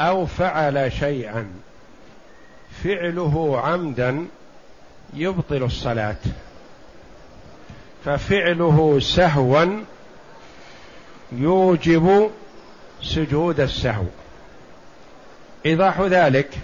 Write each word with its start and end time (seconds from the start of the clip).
أو 0.00 0.26
فعل 0.26 0.92
شيئا. 0.92 1.50
فعله 2.84 3.60
عمدا 3.64 4.26
يبطل 5.14 5.62
الصلاة. 5.62 6.16
ففعله 8.04 9.00
سهوا 9.00 9.82
يوجب 11.32 12.30
سجود 13.02 13.60
السهو. 13.60 14.04
إيضاح 15.66 16.00
ذلك 16.00 16.58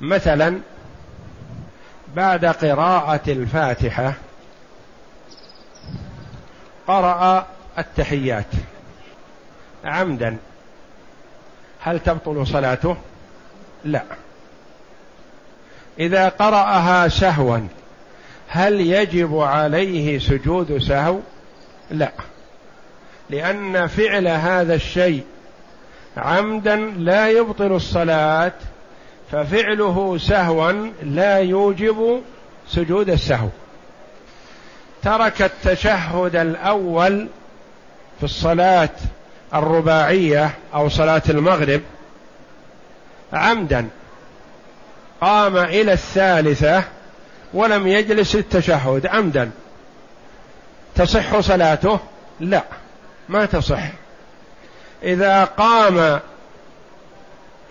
مثلا 0.00 0.60
بعد 2.16 2.44
قراءة 2.44 3.32
الفاتحة 3.32 4.14
قرأ 6.86 7.46
التحيات 7.78 8.46
عمدا. 9.84 10.36
هل 11.80 12.00
تبطل 12.00 12.46
صلاته؟ 12.46 12.96
لا. 13.84 14.02
إذا 15.98 16.28
قرأها 16.28 17.08
سهوا 17.08 17.58
هل 18.48 18.80
يجب 18.80 19.38
عليه 19.38 20.18
سجود 20.18 20.78
سهو؟ 20.78 21.18
لا. 21.90 22.12
لأن 23.30 23.86
فعل 23.86 24.28
هذا 24.28 24.74
الشيء 24.74 25.24
عمدا 26.16 26.76
لا 26.76 27.28
يبطل 27.28 27.72
الصلاة 27.72 28.52
ففعله 29.32 30.18
سهوا 30.18 30.72
لا 31.02 31.38
يوجب 31.38 32.22
سجود 32.68 33.10
السهو. 33.10 33.48
ترك 35.02 35.42
التشهد 35.42 36.36
الأول 36.36 37.28
في 38.18 38.24
الصلاة 38.24 38.88
الرباعية 39.54 40.50
أو 40.74 40.88
صلاة 40.88 41.22
المغرب 41.28 41.80
عمدا 43.32 43.88
قام 45.20 45.56
إلى 45.56 45.92
الثالثة 45.92 46.84
ولم 47.54 47.86
يجلس 47.86 48.34
التشهد 48.36 49.06
عمدا. 49.06 49.50
تصح 50.94 51.40
صلاته؟ 51.40 51.98
لا 52.40 52.62
ما 53.28 53.44
تصح. 53.46 53.82
إذا 55.02 55.44
قام 55.44 56.20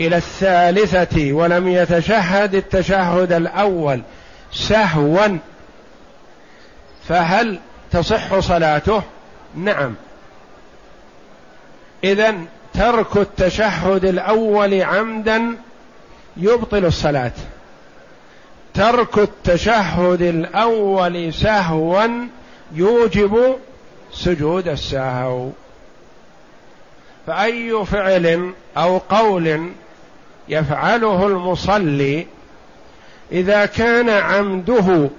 إلى 0.01 0.17
الثالثة 0.17 1.33
ولم 1.33 1.67
يتشهد 1.67 2.55
التشهد 2.55 3.31
الأول 3.31 4.01
سهوا 4.53 5.37
فهل 7.07 7.59
تصح 7.91 8.39
صلاته؟ 8.39 9.03
نعم. 9.55 9.95
اذا 12.03 12.35
ترك 12.73 13.17
التشهد 13.17 14.05
الأول 14.05 14.81
عمدا 14.81 15.55
يبطل 16.37 16.85
الصلاة. 16.85 17.31
ترك 18.73 19.17
التشهد 19.17 20.21
الأول 20.21 21.33
سهوا 21.33 22.27
يوجب 22.73 23.55
سجود 24.13 24.67
السهو. 24.67 25.49
فأي 27.27 27.85
فعل 27.85 28.53
أو 28.77 28.97
قول 28.97 29.71
يفعله 30.49 31.27
المصلي 31.27 32.27
إذا 33.31 33.65
كان 33.65 34.09
عمده 34.09 35.09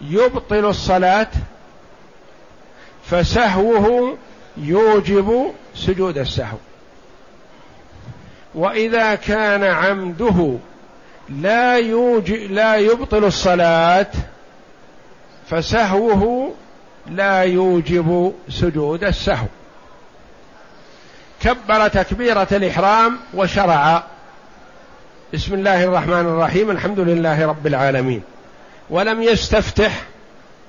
يبطل 0.00 0.64
الصلاة 0.64 1.28
فسهوه 3.04 4.16
يوجب 4.56 5.52
سجود 5.74 6.18
السهو. 6.18 6.56
وإذا 8.54 9.14
كان 9.14 9.64
عمده 9.64 10.56
لا 11.28 11.76
يوجب 11.76 12.50
لا 12.50 12.76
يبطل 12.76 13.24
الصلاة 13.24 14.06
فسهوه 15.50 16.52
لا 17.10 17.40
يوجب 17.42 18.32
سجود 18.48 19.04
السهو. 19.04 19.46
كبر 21.40 21.88
تكبيرة 21.88 22.48
الإحرام 22.52 23.18
وشرع. 23.34 24.02
بسم 25.34 25.54
الله 25.54 25.84
الرحمن 25.84 26.20
الرحيم 26.20 26.70
الحمد 26.70 27.00
لله 27.00 27.46
رب 27.46 27.66
العالمين. 27.66 28.22
ولم 28.90 29.22
يستفتح 29.22 30.02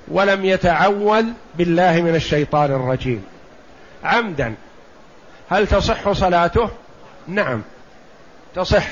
ولم 0.08 0.44
يتعوذ 0.44 1.24
بالله 1.54 2.02
من 2.02 2.14
الشيطان 2.14 2.70
الرجيم. 2.70 3.24
عمدا. 4.04 4.54
هل 5.50 5.66
تصح 5.66 6.12
صلاته؟ 6.12 6.70
نعم. 7.28 7.62
تصح. 8.54 8.86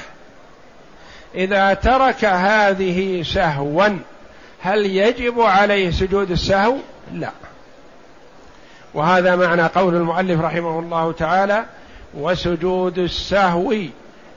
إذا 1.35 1.75
ترك 1.75 2.25
هذه 2.25 3.23
سهوا 3.23 3.89
هل 4.61 4.87
يجب 4.87 5.41
عليه 5.41 5.91
سجود 5.91 6.31
السهو؟ 6.31 6.77
لا. 7.13 7.31
وهذا 8.95 9.37
معنى 9.37 9.63
قول 9.63 9.95
المؤلف 9.95 10.41
رحمه 10.41 10.79
الله 10.79 11.13
تعالى 11.13 11.65
وسجود 12.15 12.99
السهو 12.99 13.75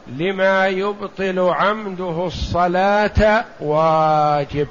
لما 0.08 0.68
يبطل 0.68 1.40
عمده 1.40 2.26
الصلاة 2.28 3.46
واجب. 3.60 4.68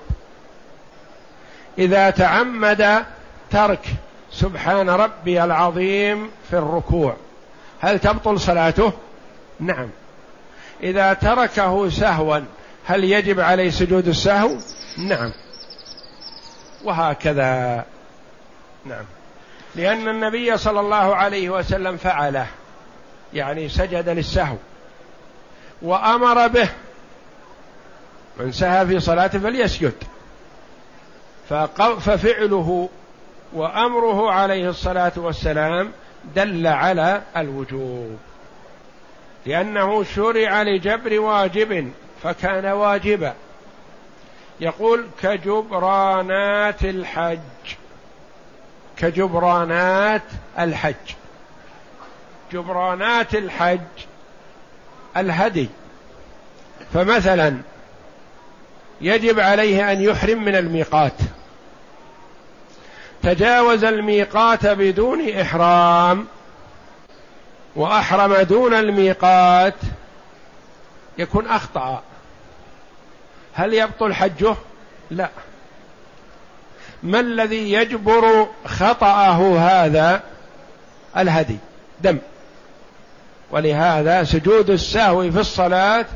إذا 1.78 2.10
تعمد 2.10 3.04
ترك 3.50 3.86
سبحان 4.36 4.90
ربي 4.90 5.44
العظيم 5.44 6.30
في 6.50 6.56
الركوع. 6.56 7.16
هل 7.80 7.98
تبطل 7.98 8.40
صلاته؟ 8.40 8.92
نعم. 9.60 9.88
إذا 10.82 11.12
تركه 11.12 11.90
سهوا 11.90 12.38
هل 12.84 13.04
يجب 13.04 13.40
عليه 13.40 13.70
سجود 13.70 14.08
السهو؟ 14.08 14.50
نعم. 14.98 15.32
وهكذا. 16.84 17.84
نعم. 18.84 19.04
لأن 19.74 20.08
النبي 20.08 20.56
صلى 20.56 20.80
الله 20.80 21.16
عليه 21.16 21.50
وسلم 21.50 21.96
فعله. 21.96 22.46
يعني 23.34 23.68
سجد 23.68 24.08
للسهو. 24.08 24.56
وأمر 25.82 26.48
به. 26.48 26.68
من 28.40 28.52
سهى 28.52 28.86
في 28.86 29.00
صلاته 29.00 29.38
فليسجد. 29.38 29.94
ففعله 32.00 32.88
وأمره 33.52 34.30
عليه 34.30 34.68
الصلاة 34.68 35.12
والسلام 35.16 35.92
دل 36.34 36.66
على 36.66 37.22
الوجوب. 37.36 38.18
لأنه 39.46 40.04
شرع 40.04 40.62
لجبر 40.62 41.20
واجب 41.20 41.92
فكان 42.22 42.66
واجبا. 42.66 43.34
يقول 44.60 45.06
كجبرانات 45.22 46.84
الحج. 46.84 47.38
كجبرانات 48.96 50.22
الحج. 50.58 50.94
جبرانات 52.52 53.34
الحج 53.34 53.80
الهدي. 55.16 55.68
فمثلا 56.94 57.56
يجب 59.00 59.40
عليه 59.40 59.92
أن 59.92 60.00
يحرم 60.00 60.44
من 60.44 60.56
الميقات. 60.56 61.12
تجاوز 63.26 63.84
الميقات 63.84 64.66
بدون 64.66 65.30
إحرام 65.30 66.26
وأحرم 67.76 68.34
دون 68.34 68.74
الميقات 68.74 69.74
يكون 71.18 71.46
أخطأ. 71.46 72.02
هل 73.54 73.74
يبطل 73.74 74.14
حجه؟ 74.14 74.54
لا. 75.10 75.28
ما 77.02 77.20
الذي 77.20 77.72
يجبر 77.72 78.46
خطأه 78.66 79.58
هذا؟ 79.58 80.22
الهدي 81.16 81.58
دم. 82.00 82.18
ولهذا 83.50 84.24
سجود 84.24 84.70
السهو 84.70 85.30
في 85.30 85.40
الصلاة 85.40 86.06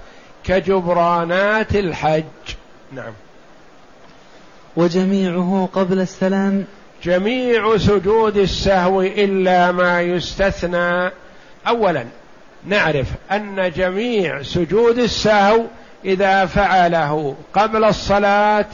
كجبرانات 0.44 1.74
الحج. 1.76 2.54
نعم. 2.92 3.12
وجميعه 4.76 5.68
قبل 5.72 6.00
السلام 6.00 6.66
جميع 7.02 7.76
سجود 7.76 8.36
السهو 8.36 9.02
إلا 9.02 9.72
ما 9.72 10.00
يستثنى. 10.00 11.10
اولا 11.68 12.04
نعرف 12.66 13.06
أن 13.32 13.70
جميع 13.70 14.42
سجود 14.42 14.98
السهو 14.98 15.64
إذا 16.04 16.46
فعله 16.46 17.36
قبل 17.54 17.84
الصلاة 17.84 18.66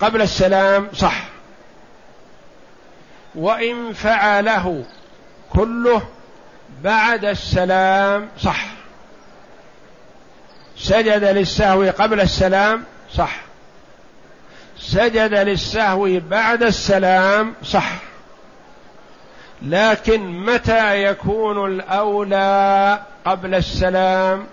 قبل 0.00 0.22
السلام 0.22 0.88
صح. 0.94 1.24
وإن 3.34 3.92
فعله 3.92 4.84
كله 5.52 6.02
بعد 6.82 7.24
السلام 7.24 8.28
صح. 8.38 8.64
سجد 10.76 11.24
للسهو 11.24 11.82
قبل 11.98 12.20
السلام 12.20 12.84
صح. 13.14 13.47
سجد 14.80 15.34
للسهو 15.34 16.20
بعد 16.30 16.62
السلام 16.62 17.54
صح. 17.64 17.92
لكن 19.62 20.44
متى 20.44 21.04
يكون 21.04 21.72
الأولى 21.72 23.00
قبل 23.24 23.54
السلام 23.54 24.46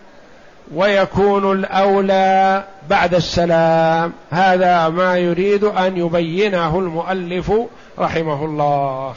ويكون 0.73 1.51
الأولى 1.51 2.63
بعد 2.89 3.13
السلام؟ 3.13 4.13
هذا 4.31 4.89
ما 4.89 5.17
يريد 5.17 5.63
أن 5.63 5.97
يبينه 5.97 6.79
المؤلف 6.79 7.51
رحمه 7.99 8.45
الله. 8.45 9.13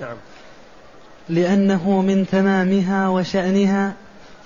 نعم. 0.00 0.16
لأنه 1.28 2.02
من 2.02 2.26
تمامها 2.32 3.08
وشأنها 3.08 3.92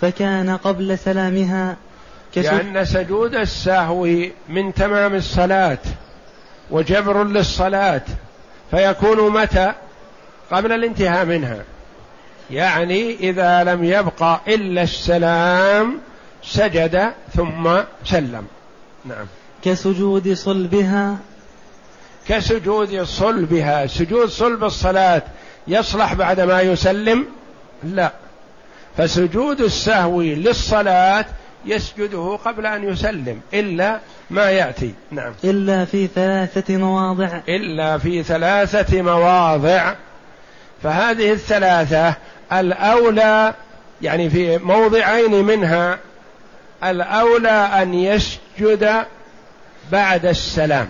فكان 0.01 0.57
قبل 0.57 0.99
سلامها 0.99 1.77
لأن 2.37 2.85
سجود 2.85 3.35
السهو 3.35 4.05
من 4.49 4.75
تمام 4.75 5.15
الصلاة 5.15 5.79
وجبر 6.71 7.25
للصلاة 7.25 8.03
فيكون 8.71 9.33
متى؟ 9.33 9.73
قبل 10.51 10.73
الانتهاء 10.73 11.25
منها. 11.25 11.65
يعني 12.51 13.15
إذا 13.15 13.65
لم 13.65 13.85
يبقى 13.85 14.41
إلا 14.49 14.83
السلام 14.83 15.99
سجد 16.43 17.13
ثم 17.35 17.71
سلم. 18.05 18.47
نعم. 19.05 19.27
كسجود 19.65 20.33
صلبها؟ 20.33 21.17
كسجود 22.29 23.03
صلبها. 23.03 23.87
سجود 23.87 24.29
صلب 24.29 24.65
الصلاة 24.65 25.23
يصلح 25.69 26.15
بعد 26.15 26.41
ما 26.41 26.61
يسلم؟ 26.61 27.27
لا. 27.85 28.13
فسجود 28.97 29.61
السهو 29.61 30.23
للصلاة 30.23 31.25
يسجده 31.67 32.39
قبل 32.45 32.67
أن 32.67 32.85
يسلم 32.89 33.41
إلا 33.55 34.01
ما 34.31 34.51
يأتي. 34.51 34.95
نعم. 35.11 35.33
إلا 35.45 35.85
في 35.85 36.07
ثلاثة 36.07 36.77
مواضع. 36.77 37.41
إلا 37.49 37.99
في 37.99 38.23
ثلاثة 38.23 39.03
مواضع. 39.03 39.95
فهذه 40.83 41.33
الثلاثة 41.33 42.15
الأولى 42.53 43.55
يعني 44.03 44.31
في 44.31 44.59
موضعين 44.59 45.45
منها 45.45 45.99
الأولى 46.85 47.71
أن 47.83 47.95
يسجد 47.95 49.05
بعد 49.93 50.27
السلام. 50.27 50.89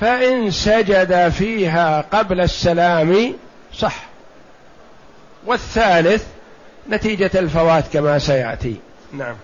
فإن 0.00 0.50
سجد 0.50 1.28
فيها 1.28 2.00
قبل 2.12 2.40
السلام 2.40 3.34
صح. 3.74 4.06
والثالث 5.46 6.24
نتيجة 6.90 7.30
الفوات 7.34 7.84
كما 7.92 8.18
سيأتي. 8.18 8.76
نعم. 9.18 9.36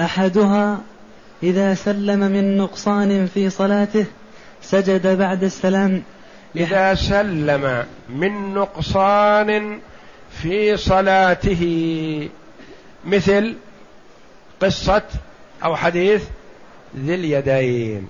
أحدها 0.00 0.78
إذا 1.42 1.74
سلم 1.74 2.18
من 2.18 2.56
نقصان 2.56 3.26
في 3.26 3.50
صلاته 3.50 4.06
سجد 4.62 5.18
بعد 5.18 5.44
السلام. 5.44 6.02
إذا 6.56 6.94
سلم 6.94 7.86
من 8.08 8.54
نقصان 8.54 9.80
في 10.30 10.76
صلاته. 10.76 12.28
مثل 13.04 13.56
قصة 14.60 15.02
أو 15.64 15.76
حديث 15.76 16.24
ذي 16.96 17.14
اليدين. 17.14 18.08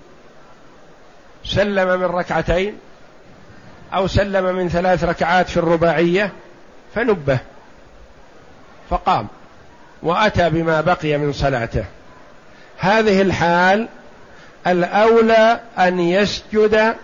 سلم 1.44 2.00
من 2.00 2.06
ركعتين 2.06 2.74
أو 3.94 4.06
سلم 4.06 4.56
من 4.56 4.68
ثلاث 4.68 5.04
ركعات 5.04 5.48
في 5.48 5.56
الرباعية 5.56 6.32
فنبه 6.94 7.38
فقام. 8.90 9.28
وأتى 10.02 10.50
بما 10.50 10.80
بقي 10.80 11.18
من 11.18 11.32
صلاته. 11.32 11.84
هذه 12.78 13.22
الحال 13.22 13.88
الأولى 14.66 15.60
أن 15.78 16.00
يسجد 16.00 16.94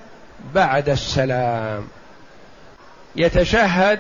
بعد 0.55 0.89
السلام. 0.89 1.89
يتشهد 3.17 3.99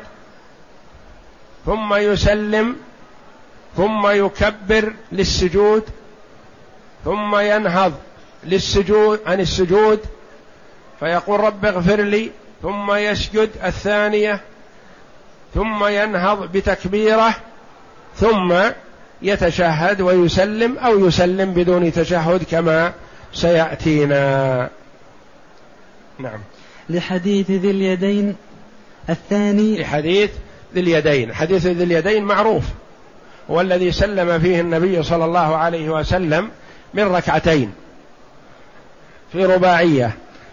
ثم 1.67 1.95
يسلم 1.95 2.77
ثم 3.77 4.07
يكبر 4.07 4.93
للسجود 5.13 5.83
ثم 7.05 7.37
ينهض 7.37 7.93
للسجود 8.45 9.21
عن 9.27 9.41
السجود 9.41 10.01
فيقول 11.01 11.41
رب 11.41 11.65
اغفر 11.65 12.01
لي 12.01 12.31
ثم 12.63 12.93
يسجد 12.93 13.51
الثانية 13.65 14.41
ثم 15.55 15.85
ينهض 15.87 16.53
بتكبيره 16.53 17.35
ثم 18.17 18.55
يتشهد 19.25 20.01
ويسلم 20.01 20.79
أو 20.79 21.07
يسلم 21.07 21.55
بدون 21.55 21.93
تشهد 21.93 22.43
كما 22.51 22.93
سيأتينا. 23.33 24.71
نعم. 26.19 26.41
لحديث 26.89 27.51
ذي 27.51 27.71
اليدين 27.71 28.37
الثاني. 29.11 29.81
لحديث 29.81 30.31
ذي 30.75 30.81
اليدين. 30.81 31.35
حديث 31.35 31.67
ذي 31.67 31.85
اليدين 31.85 32.25
معروف. 32.25 32.65
هو 33.51 33.61
الذي 33.61 33.93
سلم 33.93 34.39
فيه 34.39 34.61
النبي 34.61 35.03
صلى 35.03 35.25
الله 35.25 35.57
عليه 35.57 35.91
وسلم 35.91 36.51
من 36.95 37.03
ركعتين 37.03 37.73
في 39.33 39.45
رباعية 39.45 40.13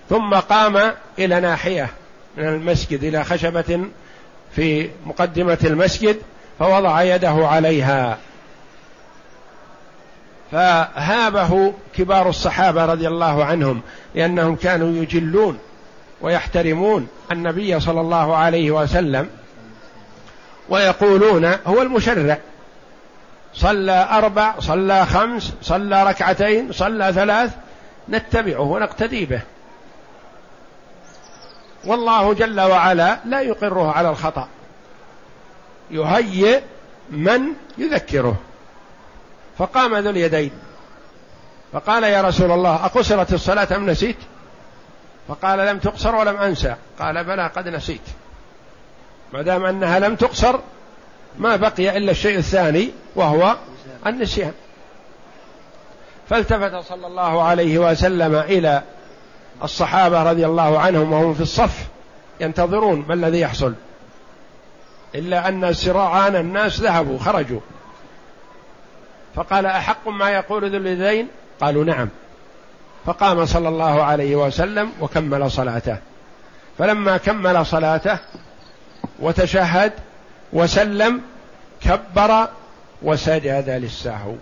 ثم 0.09 0.33
قام 0.33 0.93
إلى 1.19 1.39
ناحية 1.39 1.89
من 2.37 2.47
المسجد 2.47 3.03
إلى 3.03 3.23
خشبة 3.23 3.81
في 4.55 4.89
مقدمة 5.05 5.57
المسجد 5.63 6.15
فوضع 6.59 7.01
يده 7.01 7.47
عليها. 7.47 8.17
فهابه 10.51 11.73
كبار 11.95 12.29
الصحابة 12.29 12.85
رضي 12.85 13.07
الله 13.07 13.45
عنهم 13.45 13.81
لأنهم 14.15 14.55
كانوا 14.55 15.03
يجلون 15.03 15.59
ويحترمون 16.21 17.07
النبي 17.31 17.79
صلى 17.79 18.01
الله 18.01 18.35
عليه 18.35 18.71
وسلم 18.71 19.29
ويقولون 20.69 21.45
هو 21.45 21.81
المشرع. 21.81 22.37
صلى 23.53 24.07
أربع 24.11 24.59
صلى 24.59 25.05
خمس 25.05 25.53
صلى 25.61 26.03
ركعتين 26.03 26.71
صلى 26.71 27.13
ثلاث 27.13 27.51
نتبعه 28.09 28.61
ونقتدي 28.61 29.25
به. 29.25 29.41
والله 31.85 32.33
جل 32.33 32.61
وعلا 32.61 33.19
لا 33.25 33.41
يقره 33.41 33.91
على 33.91 34.09
الخطأ. 34.09 34.47
يهيئ 35.91 36.61
من 37.09 37.41
يذكره. 37.77 38.35
فقام 39.57 39.95
ذو 39.95 40.09
اليدين. 40.09 40.51
فقال 41.73 42.03
يا 42.03 42.21
رسول 42.21 42.51
الله 42.51 42.75
أقصرت 42.85 43.33
الصلاة 43.33 43.67
أم 43.75 43.89
نسيت؟ 43.89 44.17
فقال 45.27 45.59
لم 45.59 45.79
تقصر 45.79 46.15
ولم 46.15 46.37
أنسى. 46.37 46.75
قال 46.99 47.23
بلى 47.23 47.47
قد 47.47 47.67
نسيت. 47.67 48.01
ما 49.33 49.41
دام 49.41 49.65
أنها 49.65 49.99
لم 49.99 50.15
تقصر 50.15 50.59
ما 51.37 51.55
بقي 51.55 51.97
إلا 51.97 52.11
الشيء 52.11 52.37
الثاني 52.37 52.91
وهو 53.15 53.55
النسيان. 54.07 54.53
فالتفت 56.29 56.75
صلى 56.75 57.07
الله 57.07 57.43
عليه 57.43 57.79
وسلم 57.79 58.35
إلى 58.35 58.83
الصحابة 59.63 60.23
رضي 60.23 60.45
الله 60.45 60.79
عنهم 60.79 61.13
وهم 61.13 61.33
في 61.33 61.41
الصف 61.41 61.87
ينتظرون 62.39 63.05
ما 63.07 63.13
الذي 63.13 63.39
يحصل. 63.39 63.73
إلا 65.15 65.47
أن 65.47 65.73
سراعان 65.73 66.35
الناس 66.35 66.79
ذهبوا 66.79 67.19
خرجوا. 67.19 67.59
فقال 69.35 69.65
أحق 69.65 70.07
ما 70.07 70.29
يقول 70.29 70.71
ذو 70.71 70.77
اليدين 70.77 71.27
قالوا 71.61 71.83
نعم. 71.83 72.09
فقام 73.05 73.45
صلى 73.45 73.69
الله 73.69 74.03
عليه 74.03 74.35
وسلم 74.35 74.91
وكمل 75.01 75.51
صلاته. 75.51 75.97
فلما 76.77 77.17
كمل 77.17 77.65
صلاته 77.65 78.17
وتشهد 79.19 79.93
وسلم 80.53 81.21
كبر 81.81 82.47
وسجد 83.01 83.69
للسهو. 83.69 84.35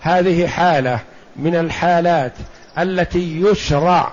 هذه 0.00 0.46
حالة 0.46 1.00
من 1.36 1.56
الحالات 1.56 2.32
التي 2.78 3.40
يشرع 3.40 4.12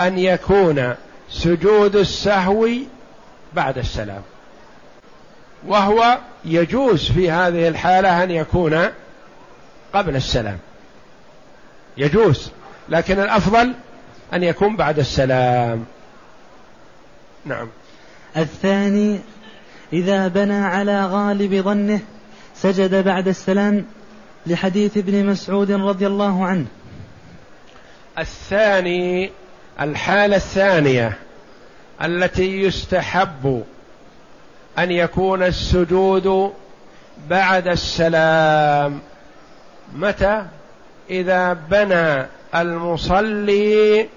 أن 0.00 0.18
يكون 0.18 0.94
سجود 1.30 1.96
السهو 1.96 2.68
بعد 3.54 3.78
السلام. 3.78 4.22
وهو 5.66 6.18
يجوز 6.44 7.10
في 7.10 7.30
هذه 7.30 7.68
الحالة 7.68 8.22
أن 8.22 8.30
يكون 8.30 8.88
قبل 9.94 10.16
السلام. 10.16 10.58
يجوز 11.96 12.50
لكن 12.88 13.20
الأفضل 13.20 13.74
أن 14.34 14.42
يكون 14.42 14.76
بعد 14.76 14.98
السلام. 14.98 15.84
نعم. 17.44 17.68
الثاني 18.36 19.20
إذا 19.92 20.28
بنى 20.28 20.54
على 20.54 21.06
غالب 21.06 21.54
ظنه 21.54 22.00
سجد 22.54 23.04
بعد 23.04 23.28
السلام 23.28 23.84
لحديث 24.46 24.96
ابن 24.96 25.26
مسعود 25.26 25.70
رضي 25.70 26.06
الله 26.06 26.44
عنه. 26.44 26.66
الثاني 28.18 29.30
الحالة 29.80 30.36
الثانية 30.36 31.18
التي 32.02 32.62
يستحب 32.62 33.64
أن 34.78 34.90
يكون 34.90 35.42
السجود 35.42 36.52
بعد 37.28 37.68
السلام. 37.68 39.00
متى؟ 39.94 40.46
إذا 41.10 41.52
بنى 41.52 42.26
المصلي 42.54 44.08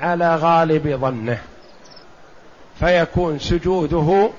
على 0.00 0.36
غالب 0.36 0.96
ظنه 1.00 1.38
فيكون 2.80 3.38
سجوده 3.38 4.30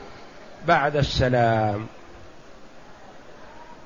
بعد 0.68 0.98
السلام. 0.98 1.88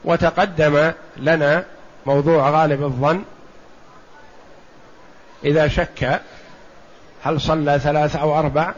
وتقدم 0.06 0.92
لنا 1.18 1.64
موضوع 2.06 2.50
غالب 2.50 2.84
الظن. 2.84 3.24
إذا 5.46 5.68
شك 5.68 6.22
هل 7.24 7.42
صلى 7.42 7.80
ثلاث 7.80 8.16
أو 8.16 8.40
أربع؟ 8.40 8.74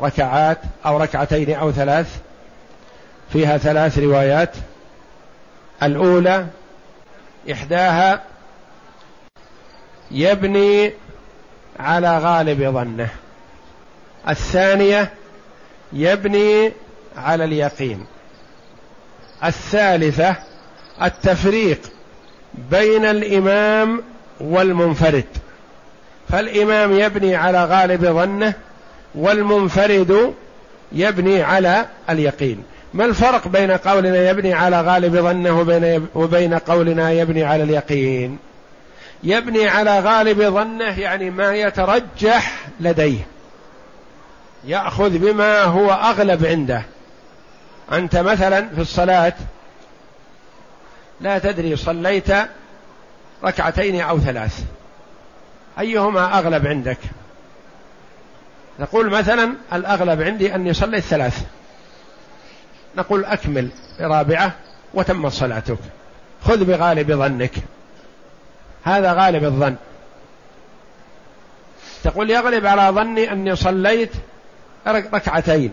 ركعات 0.00 0.58
أو 0.86 0.96
ركعتين 0.96 1.54
أو 1.54 1.72
ثلاث 1.72 2.18
فيها 3.32 3.58
ثلاث 3.58 3.98
روايات. 3.98 4.56
الأولى 5.82 6.46
إحداها 7.52 8.22
يبني 10.10 10.92
على 11.80 12.18
غالب 12.18 12.62
ظنه. 12.62 13.08
الثانية 14.28 15.12
يبني 15.92 16.72
على 17.16 17.44
اليقين. 17.44 18.06
الثالثة 19.44 20.36
التفريق 21.02 21.80
بين 22.54 23.04
الإمام 23.04 24.02
والمنفرد. 24.40 25.24
فالإمام 26.28 26.92
يبني 26.92 27.36
على 27.36 27.64
غالب 27.64 28.04
ظنه 28.04 28.54
والمنفرد 29.14 30.34
يبني 30.92 31.42
على 31.42 31.86
اليقين. 32.10 32.64
ما 32.94 33.04
الفرق 33.04 33.48
بين 33.48 33.70
قولنا 33.70 34.30
يبني 34.30 34.52
على 34.52 34.80
غالب 34.80 35.16
ظنه 35.16 35.58
وبين, 36.14 36.54
قولنا 36.58 37.10
يبني 37.10 37.44
على 37.44 37.62
اليقين؟ 37.62 38.38
يبني 39.22 39.68
على 39.68 40.00
غالب 40.00 40.42
ظنه 40.42 41.00
يعني 41.00 41.30
ما 41.30 41.54
يترجح 41.54 42.66
لديه. 42.80 43.26
يأخذ 44.64 45.18
بما 45.18 45.62
هو 45.62 45.90
أغلب 45.90 46.46
عنده. 46.46 46.82
أنت 47.92 48.16
مثلا 48.16 48.68
في 48.74 48.80
الصلاة 48.80 49.34
لا 51.20 51.38
تدري 51.38 51.76
صليت 51.76 52.28
ركعتين 53.44 54.00
أو 54.00 54.18
ثلاث. 54.18 54.64
أيهما 55.80 56.38
أغلب 56.38 56.66
عندك؟ 56.66 56.98
نقول 58.80 59.10
مثلا 59.10 59.54
الأغلب 59.72 60.22
عندي 60.22 60.54
أني 60.54 60.74
صليت 60.74 61.04
ثلاث. 61.04 61.44
نقول 62.96 63.24
أكمل 63.24 63.68
رابعه 64.00 64.52
وتمت 64.94 65.32
صلاتك. 65.32 65.78
خذ 66.44 66.64
بغالب 66.64 67.12
ظنك. 67.12 67.52
هذا 68.84 69.12
غالب 69.12 69.44
الظن. 69.44 69.76
تقول 72.04 72.30
يغلب 72.30 72.66
على 72.66 72.94
ظني 72.94 73.32
أني 73.32 73.56
صليت 73.56 74.12
ركعتين. 74.86 75.72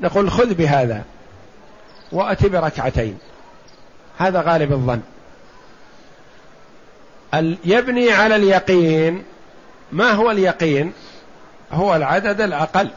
نقول 0.00 0.30
خذ 0.30 0.54
بهذا 0.54 1.04
وأتي 2.12 2.48
بركعتين. 2.48 3.18
هذا 4.18 4.40
غالب 4.40 4.72
الظن. 4.72 5.00
يبني 7.64 8.12
على 8.12 8.36
اليقين. 8.36 9.24
ما 9.92 10.10
هو 10.10 10.30
اليقين؟ 10.30 10.92
هو 11.72 11.96
العدد 11.96 12.40
الأقل. 12.40 12.90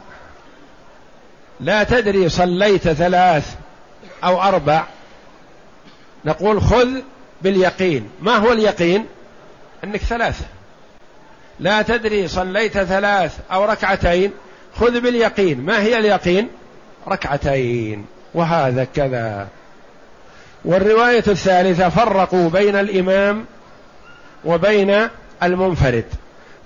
لا 1.60 1.82
تدري 1.82 2.28
صليت 2.28 2.88
ثلاث 2.88 3.54
أو 4.24 4.42
أربع. 4.42 4.84
نقول 6.24 6.62
خذ 6.62 6.88
باليقين. 7.42 8.10
ما 8.20 8.36
هو 8.36 8.52
اليقين؟ 8.52 9.06
أنك 9.84 10.00
ثلاثة 10.00 10.44
لا 11.60 11.82
تدري 11.82 12.28
صليت 12.28 12.72
ثلاث 12.72 13.38
أو 13.52 13.64
ركعتين. 13.64 14.32
خذ 14.76 15.00
باليقين. 15.00 15.60
ما 15.60 15.82
هي 15.82 15.98
اليقين؟ 15.98 16.48
ركعتين. 17.08 18.06
وهذا 18.34 18.84
كذا. 18.84 19.48
والرواية 20.64 21.24
الثالثة 21.28 21.88
فرقوا 21.88 22.50
بين 22.50 22.76
الإمام 22.76 23.44
وبين 24.44 25.08
المنفرد. 25.42 26.04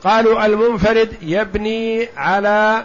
قالوا 0.04 0.46
المنفرد 0.46 1.16
يبني 1.22 2.08
على 2.16 2.84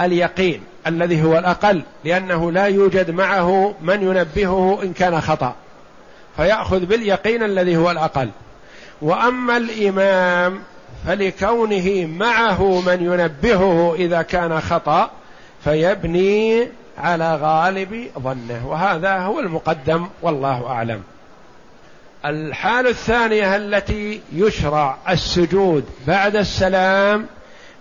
اليقين 0.00 0.60
الذي 0.86 1.22
هو 1.22 1.38
الأقل 1.38 1.82
لأنه 2.04 2.52
لا 2.52 2.64
يوجد 2.64 3.10
معه 3.10 3.74
من 3.82 4.02
ينبهه 4.02 4.78
إن 4.82 4.92
كان 4.92 5.20
خطأ. 5.20 5.54
فيأخذ 6.36 6.86
باليقين 6.86 7.42
الذي 7.42 7.76
هو 7.76 7.90
الأقل. 7.90 8.30
وأما 9.02 9.56
الإمام 9.56 10.62
فلكونه 11.06 12.06
معه 12.06 12.80
من 12.80 13.02
ينبهه 13.02 13.94
إذا 13.94 14.22
كان 14.22 14.60
خطأ 14.60 15.10
فيبني 15.64 16.68
على 16.98 17.36
غالب 17.36 18.10
ظنه. 18.18 18.66
وهذا 18.66 19.18
هو 19.18 19.40
المقدم 19.40 20.06
والله 20.22 20.66
أعلم. 20.66 21.02
الحال 22.24 22.86
الثانية 22.86 23.56
التي 23.56 24.20
يشرع 24.32 24.96
السجود 25.08 25.84
بعد 26.06 26.36
السلام 26.36 27.26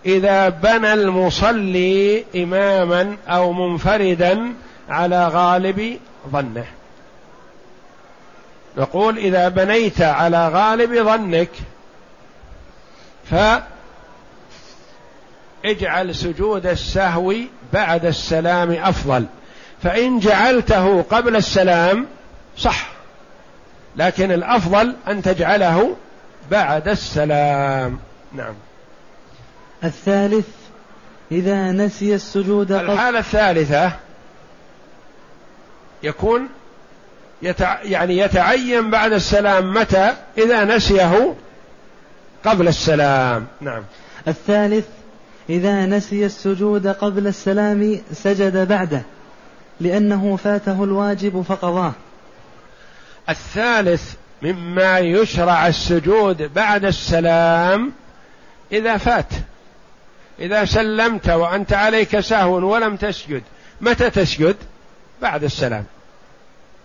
إذا 0.05 0.49
بنى 0.49 0.93
المصلي 0.93 2.25
إماما 2.35 3.17
أو 3.27 3.53
منفردا 3.53 4.53
على 4.89 5.27
غالب 5.27 5.99
ظنه. 6.31 6.65
نقول 8.77 9.17
إذا 9.17 9.49
بنيت 9.49 10.01
على 10.01 10.47
غالب 10.47 11.03
ظنك 11.03 11.49
فاجعل 15.63 16.15
سجود 16.15 16.65
السهو 16.65 17.33
بعد 17.73 18.05
السلام 18.05 18.71
أفضل. 18.71 19.25
فإن 19.83 20.19
جعلته 20.19 21.01
قبل 21.01 21.35
السلام 21.35 22.05
صح. 22.57 22.96
لكن 23.97 24.31
الأفضل 24.31 24.95
أن 25.07 25.21
تجعله 25.21 25.95
بعد 26.51 26.87
السلام. 26.87 27.99
نعم. 28.33 28.53
الثالث 29.83 30.47
إذا 31.31 31.71
نسي 31.71 32.15
السجود 32.15 32.71
الحالة 32.71 33.19
الثالثة 33.19 33.91
يكون 36.03 36.47
يتع... 37.41 37.81
يعني 37.83 38.17
يتعين 38.17 38.91
بعد 38.91 39.13
السلام 39.13 39.73
متى؟ 39.73 40.13
إذا 40.37 40.63
نسيه 40.63 41.35
قبل 42.45 42.67
السلام. 42.67 43.47
نعم. 43.61 43.83
الثالث 44.27 44.85
إذا 45.49 45.85
نسي 45.85 46.25
السجود 46.25 46.87
قبل 46.87 47.27
السلام 47.27 47.99
سجد 48.13 48.67
بعده 48.67 49.01
لأنه 49.81 50.35
فاته 50.35 50.83
الواجب 50.83 51.41
فقضاه. 51.41 51.93
الثالث 53.29 54.13
مما 54.41 54.99
يشرع 54.99 55.67
السجود 55.67 56.53
بعد 56.53 56.85
السلام 56.85 57.91
إذا 58.71 58.97
فات. 58.97 59.33
إذا 60.39 60.65
سلمت 60.65 61.29
وأنت 61.29 61.73
عليك 61.73 62.19
سهو 62.19 62.73
ولم 62.73 62.95
تسجد 62.95 63.43
متى 63.81 64.09
تسجد؟ 64.09 64.55
بعد 65.21 65.43
السلام. 65.43 65.85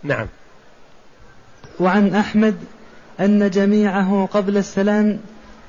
نعم. 0.03 0.27
وعن 1.81 2.15
أحمد 2.15 2.57
أن 3.21 3.51
جميعه 3.51 4.29
قبل 4.33 4.57
السلام 4.57 5.21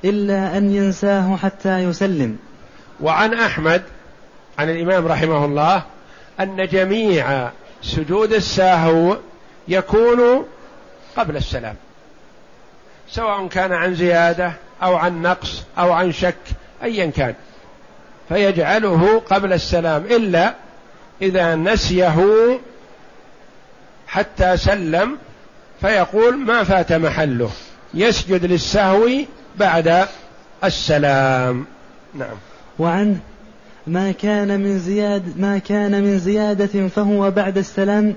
إلا 0.04 0.58
أن 0.58 0.74
ينساه 0.74 1.36
حتى 1.36 1.78
يسلم. 1.78 2.38
وعن 3.00 3.34
أحمد 3.34 3.82
عن 4.58 4.70
الإمام 4.70 5.06
رحمه 5.06 5.44
الله 5.44 5.82
أن 6.40 6.66
جميع 6.66 7.50
سجود 7.82 8.32
الساهو 8.32 9.16
يكون 9.68 10.46
قبل 11.16 11.36
السلام. 11.36 11.74
سواء 13.10 13.46
كان 13.46 13.72
عن 13.72 13.94
زيادة 13.94 14.52
أو 14.82 14.96
عن 14.96 15.22
نقص 15.22 15.62
أو 15.78 15.92
عن 15.92 16.12
شك 16.12 16.36
أيا 16.82 17.06
كان. 17.06 17.34
فيجعله 18.28 19.18
قبل 19.18 19.52
السلام 19.52 20.04
إلا 20.04 20.54
إذا 21.22 21.54
نسيه 21.54 22.24
حتى 24.06 24.56
سلم 24.56 25.18
فيقول 25.80 26.36
ما 26.36 26.64
فات 26.64 26.92
محله. 26.92 27.50
يسجد 27.94 28.44
للسهو 28.44 29.08
بعد 29.56 30.06
السلام. 30.64 31.66
نعم. 32.14 32.36
وعنه 32.78 33.18
ما 33.86 34.12
كان 34.12 34.60
من 34.60 34.78
زياد 34.78 35.40
ما 35.40 35.58
كان 35.58 36.02
من 36.02 36.18
زيادة 36.18 36.88
فهو 36.88 37.30
بعد 37.30 37.58
السلام 37.58 38.14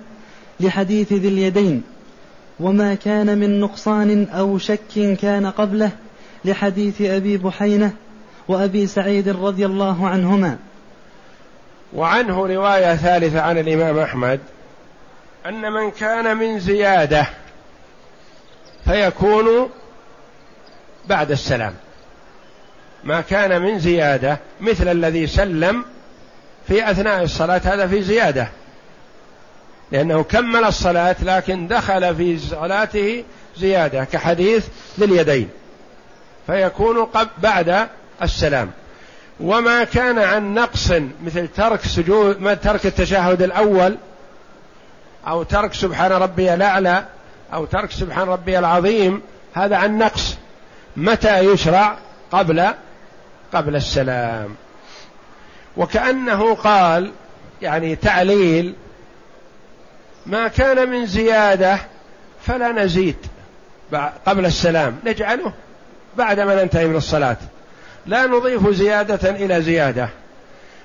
لحديث 0.60 1.14
ذي 1.14 1.28
اليدين. 1.28 1.84
وما 2.60 2.96
كان 2.96 3.38
من 3.38 3.60
نقصان 3.60 4.28
أو 4.30 4.58
شك 4.58 5.18
كان 5.22 5.46
قبله 5.46 5.92
لحديث 6.46 7.02
أبي 7.02 7.38
بحينة 7.38 7.94
وأبي 8.48 8.88
سعيد 8.88 9.30
رضي 9.30 9.66
الله 9.66 10.08
عنهما. 10.08 10.58
وعنه 11.94 12.48
رواية 12.48 12.96
ثالثة 12.96 13.42
عن 13.42 13.58
الإمام 13.58 14.00
أحمد 14.00 14.40
أن 15.46 15.72
من 15.72 15.92
كان 15.92 16.38
من 16.38 16.60
زيادة 16.60 17.28
فيكون 18.86 19.70
بعد 21.08 21.32
السلام. 21.32 21.74
ما 23.04 23.22
كان 23.22 23.62
من 23.62 23.80
زيادة 23.80 24.38
مثل 24.62 24.88
الذي 24.88 25.28
سلم 25.28 25.86
في 26.68 26.92
أثناء 26.92 27.24
الصلاة 27.24 27.62
هذا 27.64 27.88
في 27.88 28.02
زيادة. 28.02 28.48
لأنه 29.92 30.24
كمل 30.24 30.64
الصلاة 30.64 31.16
لكن 31.22 31.68
دخل 31.68 32.16
في 32.16 32.40
صلاته 32.40 33.24
زيادة 33.58 34.04
كحديث 34.04 34.68
ذي 35.00 35.06
اليدين 35.06 35.50
فيكون 36.48 37.06
قبل 37.06 37.30
بعد 37.38 37.88
السلام. 38.22 38.72
وما 39.40 39.84
كان 39.84 40.20
عن 40.20 40.54
نقص 40.54 40.92
مثل 41.26 41.48
ترك 41.48 41.82
سجود 41.82 42.42
ما 42.42 42.54
ترك 42.54 42.86
التشهد 42.86 43.42
الأول 43.42 43.98
أو 45.28 45.44
ترك 45.44 45.74
سبحان 45.74 46.12
ربي 46.12 46.54
الأعلى 46.54 47.06
أو 47.54 47.66
ترك 47.66 47.92
سبحان 47.92 48.28
ربي 48.28 48.60
العظيم 48.60 49.22
هذا 49.54 49.76
عن 49.76 49.98
نقص. 49.98 50.38
متى 50.98 51.40
يشرع؟ 51.40 51.98
قبل 52.32 52.68
قبل 53.54 53.76
السلام. 53.76 54.56
وكأنه 55.78 56.56
قال 56.56 57.12
يعني 57.62 57.96
تعليل 57.96 58.76
ما 60.28 60.48
كان 60.48 60.90
من 60.90 61.06
زيادة 61.06 61.80
فلا 62.42 62.72
نزيد 62.72 63.16
قبل 64.26 64.46
السلام. 64.46 64.96
نجعله 65.06 65.54
بعد 66.18 66.40
ما 66.40 66.64
ننتهي 66.64 66.88
من 66.88 66.96
الصلاة. 66.96 67.38
لا 68.06 68.28
نضيف 68.28 68.70
زيادة 68.70 69.30
إلى 69.30 69.62
زيادة. 69.62 70.10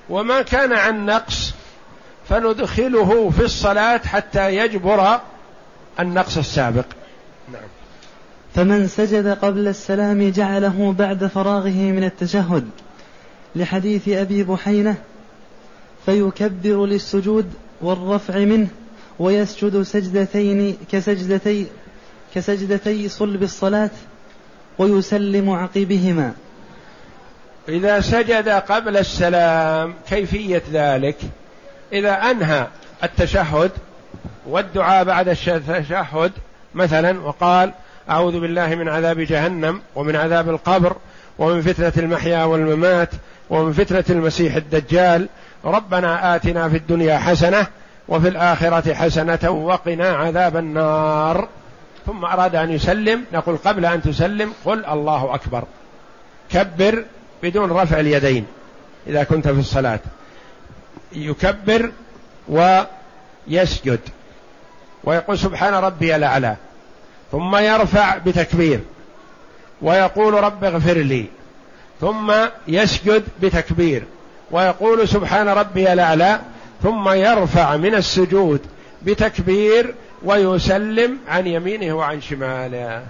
وما 0.09 0.41
كان 0.41 0.73
عن 0.73 1.05
نقص 1.05 1.53
فندخله 2.29 3.29
في 3.29 3.45
الصلاة 3.45 3.97
حتى 3.97 4.55
يجبر 4.55 5.19
النقص 5.99 6.37
السابق. 6.37 6.85
نعم. 7.53 7.61
فمن 8.55 8.87
سجد 8.87 9.27
قبل 9.27 9.67
السلام 9.67 10.31
جعله 10.31 10.95
بعد 10.99 11.25
فراغه 11.25 11.69
من 11.69 12.03
التشهد 12.03 12.69
لحديث 13.55 14.09
أبي 14.09 14.43
بحينة 14.43 14.95
فيكبر 16.05 16.85
للسجود 16.85 17.53
والرفع 17.81 18.37
منه 18.37 18.67
ويسجد 19.19 19.81
سجدتين 19.81 20.77
كسجدتي 20.91 21.67
كسجدتي 22.35 23.09
صلب 23.09 23.43
الصلاة 23.43 23.89
ويسلم 24.77 25.49
عقبهما. 25.49 26.33
إذا 27.69 28.01
سجد 28.01 28.49
قبل 28.49 28.97
السلام 28.97 29.93
كيفية 30.09 30.61
ذلك؟ 30.73 31.17
إذا 31.93 32.11
أنهى 32.11 32.67
التشهد 33.03 33.71
والدعاء 34.47 35.03
بعد 35.03 35.29
التشهد 35.29 36.31
مثلا 36.75 37.19
وقال 37.19 37.73
أعوذ 38.09 38.39
بالله 38.39 38.75
من 38.75 38.89
عذاب 38.89 39.19
جهنم 39.19 39.81
ومن 39.95 40.15
عذاب 40.15 40.49
القبر 40.49 40.95
ومن 41.39 41.61
فتنة 41.61 41.93
المحيا 41.97 42.43
والممات 42.43 43.09
ومن 43.49 43.73
فتنة 43.73 44.03
المسيح 44.09 44.55
الدجال. 44.55 45.29
ربنا 45.65 46.35
آتنا 46.35 46.69
في 46.69 46.77
الدنيا 46.77 47.17
حسنة 47.17 47.67
وفي 48.07 48.27
الآخرة 48.27 48.93
حسنة 48.93 49.49
وقنا 49.49 50.07
عذاب 50.07 50.57
النار. 50.57 51.47
ثم 52.05 52.25
أراد 52.25 52.55
أن 52.55 52.71
يسلم 52.71 53.25
نقول 53.33 53.57
قبل 53.57 53.85
أن 53.85 54.01
تسلم 54.01 54.53
قل 54.65 54.85
الله 54.85 55.35
أكبر. 55.35 55.63
كبر 56.49 57.05
بدون 57.43 57.71
رفع 57.71 57.99
اليدين 57.99 58.45
إذا 59.07 59.23
كنت 59.23 59.47
في 59.47 59.59
الصلاة. 59.59 59.99
يكبر 61.11 61.91
ويسجد. 62.49 63.99
ويقول 65.03 65.39
سبحان 65.39 65.73
ربي 65.73 66.15
الأعلى. 66.15 66.55
ثم 67.31 67.55
يرفع 67.55 68.17
بتكبير. 68.17 68.79
ويقول 69.81 70.33
رب 70.33 70.63
اغفر 70.63 70.97
لي. 70.97 71.25
ثم 72.01 72.33
يسجد 72.67 73.23
بتكبير. 73.41 74.03
ويقول 74.51 75.07
سبحان 75.07 75.47
ربي 75.47 75.93
الأعلى. 75.93 76.39
ثم 76.83 77.09
يرفع 77.09 77.77
من 77.77 77.95
السجود 77.95 78.59
بتكبير 79.05 79.95
ويسلم 80.23 81.17
عن 81.27 81.47
يمينه 81.47 81.93
وعن 81.93 82.21
شماله. 82.21 83.03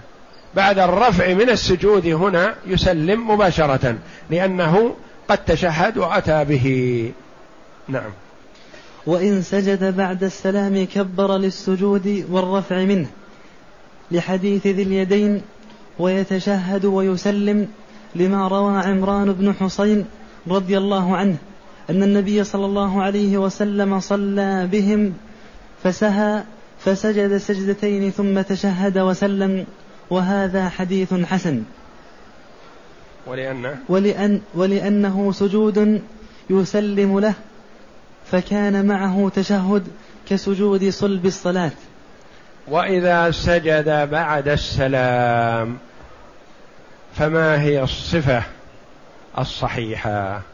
بعد 0.54 0.78
الرفع 0.78 1.34
من 1.34 1.50
السجود 1.50 2.06
هنا 2.06 2.54
يسلم 2.66 3.30
مباشرة 3.30 3.98
لأنه 4.30 4.94
قد 5.28 5.38
تشهد 5.38 5.98
وأتى 5.98 6.44
به. 6.44 7.12
نعم. 7.88 8.10
وإن 9.06 9.42
سجد 9.42 9.96
بعد 9.96 10.24
السلام 10.24 10.86
كبر 10.94 11.36
للسجود 11.36 12.26
والرفع 12.30 12.84
منه 12.84 13.06
لحديث 14.10 14.66
ذي 14.66 14.82
اليدين 14.82 15.42
ويتشهد 15.98 16.84
ويسلم 16.84 17.68
لما 18.14 18.48
روى 18.48 18.78
عمران 18.78 19.32
بن 19.32 19.54
حصين 19.54 20.06
رضي 20.48 20.78
الله 20.78 21.16
عنه 21.16 21.36
أن 21.90 22.02
النبي 22.02 22.44
صلى 22.44 22.66
الله 22.66 23.02
عليه 23.02 23.38
وسلم 23.38 24.00
صلى 24.00 24.68
بهم 24.72 25.14
فسهى 25.82 26.42
فسجد 26.84 27.36
سجدتين 27.36 28.10
ثم 28.10 28.40
تشهد 28.40 28.98
وسلم 28.98 29.66
وهذا 30.10 30.68
حديث 30.68 31.14
حسن. 31.14 31.62
ولأن؟ 33.26 33.76
ولأن 33.88 34.40
ولأنه 34.54 35.32
سجود 35.32 36.02
يسلم 36.50 37.20
له 37.20 37.34
فكان 38.30 38.86
معه 38.86 39.30
تشهد 39.34 39.86
كسجود 40.28 40.88
صلب 40.88 41.26
الصلاة. 41.26 41.72
وإذا 42.68 43.30
سجد 43.30 44.08
بعد 44.10 44.48
السلام 44.48 45.78
فما 47.14 47.62
هي 47.62 47.82
الصفة 47.82 48.42
الصحيحة؟ 49.38 50.53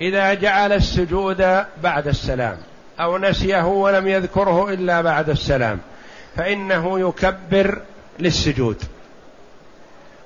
إذا 0.00 0.34
جعل 0.34 0.72
السجود 0.72 1.64
بعد 1.82 2.08
السلام 2.08 2.56
أو 3.00 3.18
نسيه 3.18 3.66
ولم 3.66 4.08
يذكره 4.08 4.72
إلا 4.72 5.00
بعد 5.00 5.30
السلام 5.30 5.78
فإنه 6.36 7.00
يكبر 7.08 7.80
للسجود. 8.18 8.82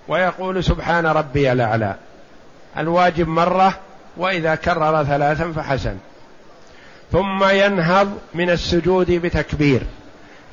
ويقول 0.08 0.64
سبحان 0.64 1.06
ربي 1.06 1.52
الأعلى 1.52 1.94
الواجب 2.78 3.28
مرة 3.28 3.78
وإذا 4.16 4.54
كرر 4.54 5.04
ثلاثا 5.04 5.52
فحسن. 5.52 5.96
ثم 7.12 7.44
ينهض 7.44 8.18
من 8.34 8.50
السجود 8.50 9.10
بتكبير 9.10 9.82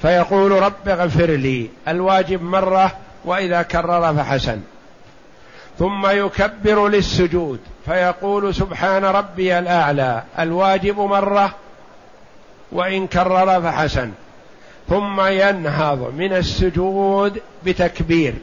فيقول 0.02 0.52
رب 0.52 0.88
اغفر 0.88 1.30
لي 1.30 1.70
الواجب 1.88 2.42
مرة 2.42 2.98
وإذا 3.26 3.62
كرر 3.62 4.16
فحسن. 4.16 4.62
ثم 5.80 6.08
يكبر 6.08 6.88
للسجود 6.88 7.60
فيقول 7.86 8.56
سبحان 8.56 9.06
ربي 9.06 9.60
الأعلى 9.60 10.24
الواجب 10.40 11.00
مرة 11.00 11.56
وإن 12.72 13.08
كرر 13.08 13.62
فحسن. 13.62 14.12
ثم 14.90 15.22
ينهض 15.22 16.14
من 16.18 16.34
السجود 16.34 17.42
بتكبير. 17.66 18.34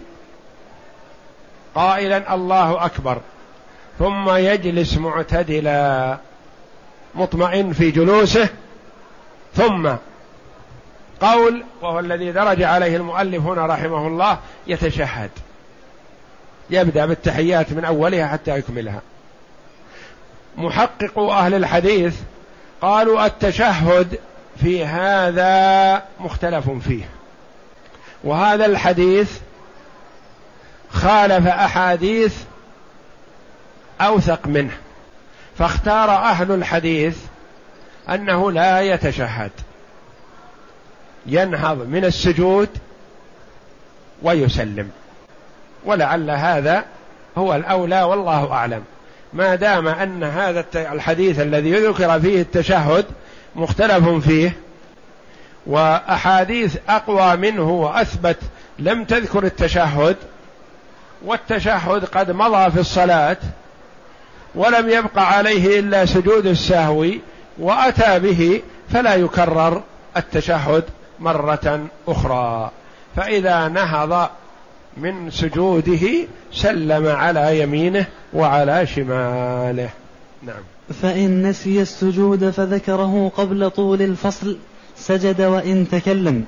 قائلا 1.74 2.34
الله 2.34 2.84
أكبر. 2.84 3.18
ثم 3.98 4.30
يجلس 4.30 4.96
معتدلا 4.96 6.16
مطمئن 7.14 7.72
في 7.72 7.90
جلوسه. 7.90 8.48
ثم 9.54 9.90
قول 11.20 11.64
وهو 11.82 11.98
الذي 11.98 12.32
درج 12.32 12.62
عليه 12.62 12.96
المؤلف 12.96 13.42
هنا 13.46 13.66
رحمه 13.66 14.06
الله 14.06 14.38
يتشهد. 14.66 15.30
يبدأ 16.70 17.06
بالتحيات 17.06 17.72
من 17.72 17.84
أولها 17.84 18.26
حتى 18.26 18.58
يكملها. 18.58 19.00
محقق 20.58 21.18
أهل 21.18 21.54
الحديث 21.54 22.16
قالوا 22.80 23.26
التشهد 23.26 24.18
في 24.60 24.84
هذا 24.84 26.02
مختلف 26.20 26.70
فيه. 26.70 27.04
وهذا 28.24 28.66
الحديث 28.66 29.38
خالف 30.90 31.46
أحاديث 31.46 32.36
أوثق 34.00 34.46
منه 34.46 34.76
فاختار 35.58 36.10
أهل 36.10 36.52
الحديث 36.52 37.18
أنه 38.08 38.52
لا 38.52 38.80
يتشهد 38.80 39.50
ينهض 41.26 41.86
من 41.88 42.04
السجود 42.04 42.68
ويسلم 44.22 44.90
ولعل 45.84 46.30
هذا 46.30 46.84
هو 47.38 47.54
الأولى 47.54 48.02
والله 48.02 48.52
أعلم. 48.52 48.84
ما 49.32 49.54
دام 49.54 49.88
أن 49.88 50.24
هذا 50.24 50.64
الحديث 50.74 51.40
الذي 51.40 51.72
ذكر 51.72 52.20
فيه 52.20 52.40
التشهد 52.40 53.04
مختلف 53.56 54.08
فيه 54.08 54.56
وأحاديث 55.66 56.76
أقوى 56.88 57.36
منه 57.36 57.70
وأثبت 57.70 58.36
لم 58.78 59.04
تذكر 59.04 59.44
التشهد 59.44 60.16
والتشهد 61.24 62.04
قد 62.04 62.30
مضى 62.30 62.70
في 62.70 62.80
الصلاة 62.80 63.36
ولم 64.54 64.88
يبق 64.88 65.18
عليه 65.18 65.80
إلا 65.80 66.06
سجود 66.06 66.46
السهو 66.46 67.06
وأتى 67.58 68.18
به 68.18 68.62
فلا 68.92 69.14
يكرر 69.14 69.82
التشهد 70.16 70.84
مرة 71.20 71.86
أخرى. 72.08 72.70
فإذا 73.16 73.68
نهض 73.68 74.30
من 75.02 75.30
سجوده 75.30 76.26
سلم 76.52 77.06
على 77.06 77.60
يمينه 77.60 78.06
وعلى 78.34 78.86
شماله. 78.86 79.90
نعم. 80.42 80.62
فإن 81.02 81.46
نسي 81.46 81.82
السجود 81.82 82.50
فذكره 82.50 83.32
قبل 83.36 83.70
طول 83.70 84.02
الفصل 84.02 84.56
سجد 84.96 85.42
وإن 85.42 85.88
تكلم. 85.88 86.44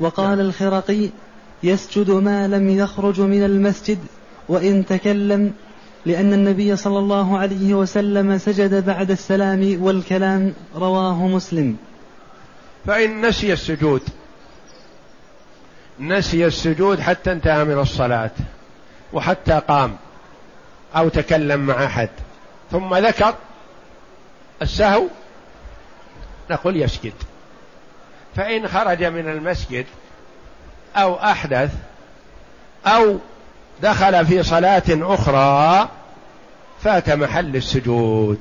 وقال 0.00 0.38
نعم. 0.38 0.40
الخرقي 0.40 1.08
يسجد 1.62 2.10
ما 2.10 2.48
لم 2.48 2.68
يخرج 2.70 3.20
من 3.20 3.44
المسجد 3.44 3.98
وإن 4.48 4.86
تكلم 4.86 5.52
لأن 6.06 6.32
النبي 6.32 6.76
صلى 6.76 6.98
الله 6.98 7.38
عليه 7.38 7.74
وسلم 7.74 8.38
سجد 8.38 8.86
بعد 8.86 9.10
السلام 9.10 9.82
والكلام 9.82 10.52
رواه 10.76 11.26
مسلم. 11.26 11.76
فإن 12.86 13.26
نسي 13.26 13.52
السجود 13.52 14.02
نسي 16.00 16.46
السجود 16.46 17.00
حتى 17.00 17.32
انتهى 17.32 17.64
من 17.64 17.78
الصلاة 17.78 18.30
وحتى 19.12 19.60
قام 19.68 19.96
أو 20.96 21.08
تكلم 21.08 21.60
مع 21.60 21.84
أحد. 21.84 22.08
ثم 22.70 22.94
ذكر 22.94 23.34
السهو 24.62 25.04
نقول 26.50 26.76
يسجد. 26.76 27.12
فإن 28.36 28.68
خرج 28.68 29.04
من 29.04 29.28
المسجد 29.28 29.86
أو 30.96 31.14
أحدث 31.14 31.72
أو 32.86 33.18
دخل 33.82 34.26
في 34.26 34.42
صلاة 34.42 34.82
أخرى 34.88 35.88
فات 36.82 37.10
محل 37.10 37.56
السجود. 37.56 38.38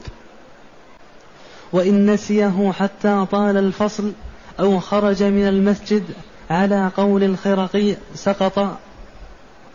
وإن 1.74 2.14
نسيه 2.14 2.72
حتى 2.80 3.26
طال 3.32 3.58
الفصل 3.58 4.14
أو 4.60 4.80
خرج 4.80 5.24
من 5.24 5.48
المسجد 5.48 6.04
على 6.50 6.92
قول 6.98 7.24
الخرقي 7.24 7.96
سقط 8.16 8.78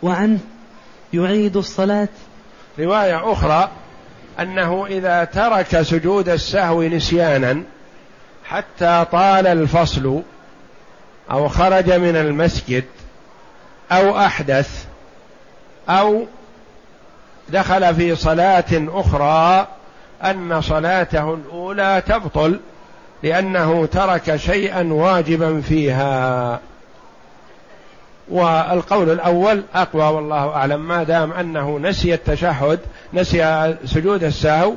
وعنه 0.03 0.39
يعيد 1.13 1.57
الصلاة. 1.57 2.07
رواية 2.79 3.31
أخرى 3.31 3.69
أنه 4.39 4.85
إذا 4.85 5.23
ترك 5.23 5.81
سجود 5.81 6.29
السهو 6.29 6.83
نسيانا 6.83 7.63
حتى 8.45 9.05
طال 9.11 9.47
الفصل 9.47 10.21
أو 11.31 11.47
خرج 11.47 11.91
من 11.91 12.15
المسجد 12.15 12.83
أو 13.91 14.17
أحدث 14.17 14.85
أو 15.89 16.25
دخل 17.49 17.95
في 17.95 18.15
صلاة 18.15 18.65
أخرى 18.71 19.67
أن 20.23 20.61
صلاته 20.61 21.33
الأولى 21.33 22.03
تبطل 22.07 22.59
لأنه 23.23 23.85
ترك 23.85 24.35
شيئا 24.35 24.93
واجبا 24.93 25.61
فيها. 25.61 26.59
والقول 28.29 29.09
الأول 29.09 29.63
أقوى 29.75 30.03
والله 30.03 30.49
أعلم 30.49 30.87
ما 30.87 31.03
دام 31.03 31.31
أنه 31.31 31.79
نسي 31.79 32.13
التشهد 32.13 32.79
نسي 33.13 33.75
سجود 33.85 34.23
السهو 34.23 34.73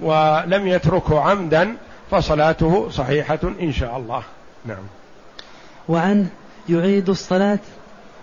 ولم 0.00 0.66
يتركه 0.66 1.20
عمدا 1.20 1.76
فصلاته 2.10 2.88
صحيحة 2.90 3.38
إن 3.60 3.72
شاء 3.72 3.96
الله. 3.96 4.22
نعم. 4.66 4.84
وعنه 5.88 6.26
يعيد 6.68 7.08
الصلاة 7.08 7.58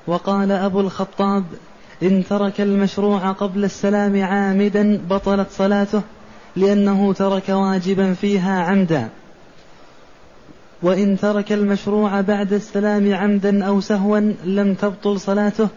وقال 0.08 0.52
أبو 0.52 0.80
الخطاب 0.80 1.44
إن 2.04 2.24
ترك 2.30 2.62
المشروع 2.62 3.32
قبل 3.32 3.64
السلام 3.64 4.24
عامدا 4.24 5.02
بطلت 5.10 5.48
صلاته 5.52 6.02
لأنه 6.56 7.14
ترك 7.14 7.50
واجبا 7.50 8.14
فيها 8.14 8.64
عمدا. 8.64 9.10
وإن 10.82 11.18
ترك 11.18 11.52
المشروع 11.52 12.22
بعد 12.22 12.54
السلام 12.54 13.14
عمدا 13.14 13.66
أو 13.66 13.82
سهوا 13.82 14.20
لم 14.44 14.74
تبطل 14.74 15.20
صلاته 15.20 15.68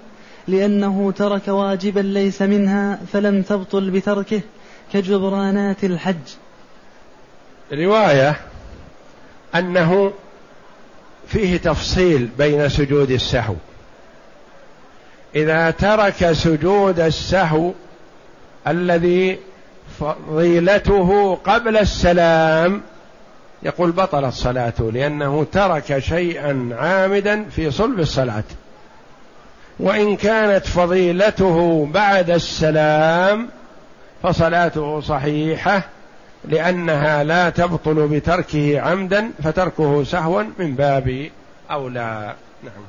لأنه 0.48 1.12
ترك 1.16 1.48
واجبا 1.48 2.00
ليس 2.00 2.42
منها 2.42 2.98
فلم 3.12 3.42
تبطل 3.42 3.90
بتركه 3.90 4.40
كجبرانات 4.92 5.84
الحج. 5.84 6.28
رواية 7.72 8.36
أنه 9.54 10.12
فيه 11.28 11.56
تفصيل 11.56 12.28
بين 12.38 12.68
سجود 12.68 13.10
السهو. 13.10 13.54
إذا 15.36 15.70
ترك 15.70 16.32
سجود 16.32 17.00
السهو 17.00 17.72
الذي 18.66 19.38
فضيلته 20.00 21.34
قبل 21.34 21.76
السلام 21.76 22.82
يقول 23.62 23.92
بطلت 23.92 24.35
صلاته 24.35 24.92
لأنه 24.92 25.46
ترك 25.53 25.98
شيئا 25.98 26.70
عامدا 26.72 27.44
في 27.44 27.70
صلب 27.70 28.01
الصلاة. 28.01 28.44
وإن 29.81 30.16
كانت 30.16 30.66
فضيلته 30.66 31.87
بعد 31.87 32.31
السلام 32.31 33.48
فصلاته 34.22 35.01
صحيحة 35.01 35.83
لأنها 36.44 37.25
لا 37.25 37.51
تبطل 37.51 38.09
بتركه 38.09 38.81
عمدا 38.81 39.31
فتركه 39.42 40.05
سهوا 40.05 40.42
من 40.59 40.75
باب 40.75 41.31
أولى. 41.70 42.35
نعم. 42.64 42.83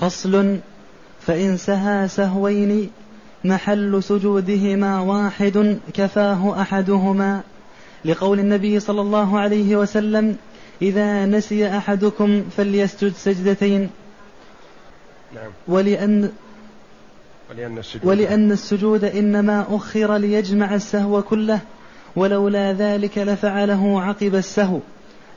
فصل 0.00 0.58
فإن 1.26 1.56
سها 1.56 2.06
سهوين 2.06 2.90
محل 3.44 4.02
سجودهما 4.02 5.00
واحد 5.00 5.78
كفاه 5.94 6.60
أحدهما. 6.60 7.40
لقول 8.04 8.38
النبي 8.38 8.80
صلى 8.80 9.00
الله 9.00 9.38
عليه 9.38 9.76
وسلم 9.76 10.36
إذا 10.82 11.26
نسي 11.26 11.76
أحدكم 11.76 12.44
فليسجد 12.56 13.12
سجدتين. 13.16 13.90
نعم. 15.34 15.50
ولأن 15.68 16.30
ولأن 17.50 17.78
السجود, 17.78 18.06
ولأن 18.06 18.52
السجود 18.52 19.04
إنما 19.04 19.66
أخر 19.70 20.16
ليجمع 20.16 20.74
السهو 20.74 21.22
كله 21.22 21.60
ولولا 22.16 22.72
ذلك 22.72 23.18
لفعله 23.18 24.02
عقب 24.02 24.34
السهو 24.34 24.80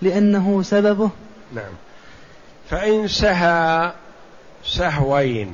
لأنه 0.01 0.61
سببه. 0.61 1.09
نعم. 1.55 1.71
فإن 2.69 3.07
سهى 3.07 3.93
سهوين 4.65 5.53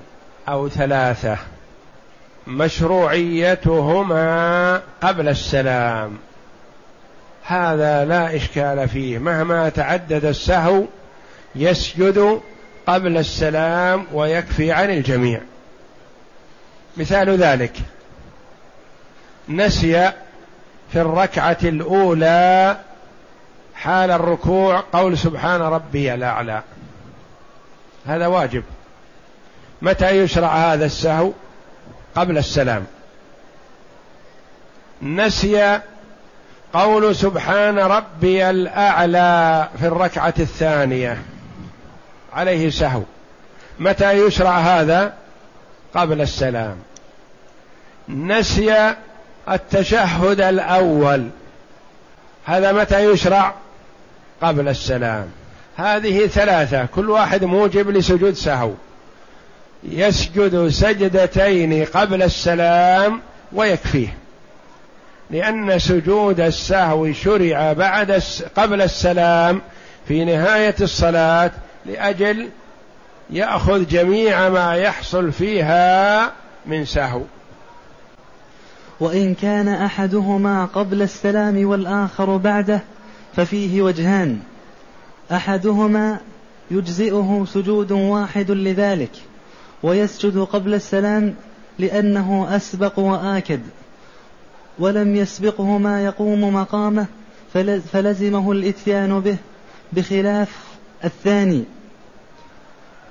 أو 0.49 0.69
ثلاثة 0.69 1.37
مشروعيتهما 2.47 4.25
قبل 5.01 5.27
السلام. 5.27 6.17
هذا 7.47 8.05
لا 8.05 8.35
إشكال 8.35 8.89
فيه. 8.89 9.17
مهما 9.17 9.69
تعدد 9.69 10.25
السهو 10.25 10.83
يسجد 11.55 12.41
قبل 12.87 13.17
السلام 13.17 14.07
ويكفي 14.13 14.71
عن 14.71 14.89
الجميع. 14.89 15.41
مثال 16.97 17.29
ذلك. 17.29 17.73
نسي 19.49 20.11
في 20.91 21.01
الركعة 21.01 21.57
الأولى 21.63 22.77
حال 23.75 24.11
الركوع 24.11 24.83
قول 24.93 25.17
سبحان 25.17 25.61
ربي 25.61 26.13
الأعلى. 26.13 26.61
هذا 28.07 28.27
واجب. 28.27 28.63
متى 29.81 30.09
يشرع 30.09 30.73
هذا 30.73 30.85
السهو؟ 30.85 31.31
قبل 32.15 32.37
السلام. 32.37 32.85
نسي 35.01 35.79
قول 36.75 37.15
سبحان 37.15 37.79
ربي 37.79 38.49
الأعلى 38.49 39.67
في 39.79 39.87
الركعة 39.87 40.33
الثانية 40.39 41.21
عليه 42.33 42.69
سهو. 42.69 43.01
متى 43.79 44.11
يشرع 44.11 44.57
هذا؟ 44.57 45.13
قبل 45.93 46.21
السلام. 46.21 46.75
نسي 48.09 48.93
التشهد 49.51 50.41
الأول. 50.41 51.29
هذا 52.45 52.71
متى 52.71 53.11
يشرع؟ 53.11 53.53
قبل 54.41 54.67
السلام. 54.67 55.27
هذه 55.77 56.27
ثلاثة. 56.27 56.85
كل 56.85 57.09
واحد 57.09 57.43
موجب 57.43 57.89
لسجود 57.89 58.33
سهو. 58.33 58.71
يسجد 59.83 60.67
سجدتين 60.67 61.85
قبل 61.85 62.23
السلام 62.23 63.21
ويكفيه. 63.53 64.17
لأن 65.31 65.79
سجود 65.79 66.39
السهو 66.39 67.13
شرع 67.13 67.73
بعد 67.73 68.23
قبل 68.55 68.81
السلام 68.81 69.61
في 70.07 70.25
نهاية 70.25 70.75
الصلاة 70.81 71.51
لأجل 71.85 72.49
يأخذ 73.29 73.87
جميع 73.87 74.49
ما 74.49 74.75
يحصل 74.75 75.31
فيها 75.31 76.31
من 76.65 76.85
سهو. 76.85 77.21
وإن 78.99 79.33
كان 79.33 79.67
أحدهما 79.67 80.65
قبل 80.65 81.01
السلام 81.01 81.67
والآخر 81.67 82.37
بعده 82.37 82.81
ففيه 83.35 83.81
وجهان. 83.81 84.39
أحدهما 85.31 86.19
يجزئه 86.71 87.45
سجود 87.53 87.91
واحد 87.91 88.51
لذلك 88.51 89.11
ويسجد 89.83 90.37
قبل 90.37 90.73
السلام 90.73 91.35
لأنه 91.79 92.55
أسبق 92.55 92.99
وآكد. 92.99 93.61
ولم 94.79 95.15
يسبقه 95.15 95.77
ما 95.77 96.05
يقوم 96.05 96.53
مقامه 96.53 97.05
فلزمه 97.93 98.51
الإتيان 98.51 99.19
به 99.19 99.37
بخلاف 99.93 100.49
الثاني. 101.03 101.63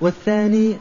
والثاني 0.01 0.77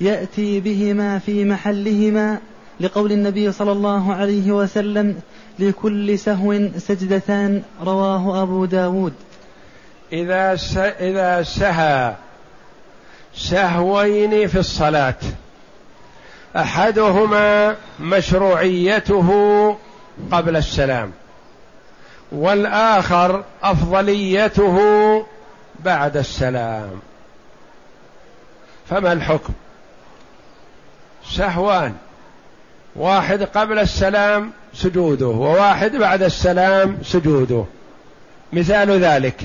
يأتي 0.00 0.60
بهما 0.60 1.18
في 1.18 1.44
محلهما 1.44 2.38
لقول 2.80 3.12
النبي 3.12 3.52
صلى 3.52 3.72
الله 3.72 4.14
عليه 4.14 4.52
وسلم 4.52 5.16
لكل 5.58 6.18
سهو 6.18 6.68
سجدتان 6.78 7.62
رواه 7.82 8.42
أبو 8.42 8.64
داود. 8.64 9.12
إذا 10.12 10.58
إذا 11.00 11.42
سهى 11.42 12.14
سهوين 13.34 14.46
في 14.48 14.58
الصلاة 14.58 15.18
أحدهما 16.56 17.76
مشروعيته 18.00 19.28
قبل 20.32 20.56
السلام. 20.56 21.12
والآخر 22.32 23.44
أفضليته 23.62 24.78
بعد 25.80 26.16
السلام. 26.16 27.00
فما 28.90 29.12
الحكم؟ 29.12 29.52
سهوان. 31.30 31.94
واحد 32.96 33.42
قبل 33.42 33.78
السلام 33.78 34.52
سجوده 34.74 35.26
وواحد 35.26 35.96
بعد 35.96 36.22
السلام 36.22 36.98
سجوده. 37.02 37.64
مثال 38.52 38.90
ذلك. 38.90 39.42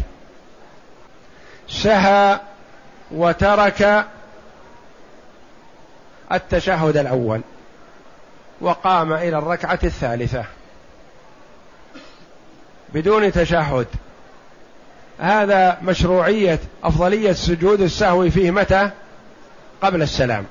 سهى 1.70 2.40
وترك 3.12 4.06
التشهد 6.32 6.98
الأول 6.98 7.42
وقام 8.62 9.14
إلى 9.14 9.38
الركعة 9.38 9.80
الثالثة. 9.84 10.46
بدون 12.94 13.32
تشهد. 13.32 13.88
هذا 15.20 15.78
مشروعية 15.82 16.60
أفضلية 16.84 17.34
سجود 17.34 17.82
السهو 17.82 18.30
فيه 18.30 18.52
متى؟ 18.52 18.90
قبل 19.82 20.02
السلام. 20.02 20.46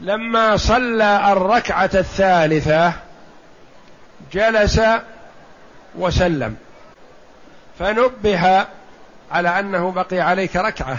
لما 0.00 0.56
صلى 0.56 1.32
الركعة 1.32 1.90
الثالثة 1.94 2.92
جلس 4.32 4.80
وسلم. 5.94 6.56
فنبه 7.78 8.66
على 9.32 9.60
أنه 9.60 9.90
بقي 9.90 10.20
عليك 10.20 10.56
ركعة. 10.56 10.98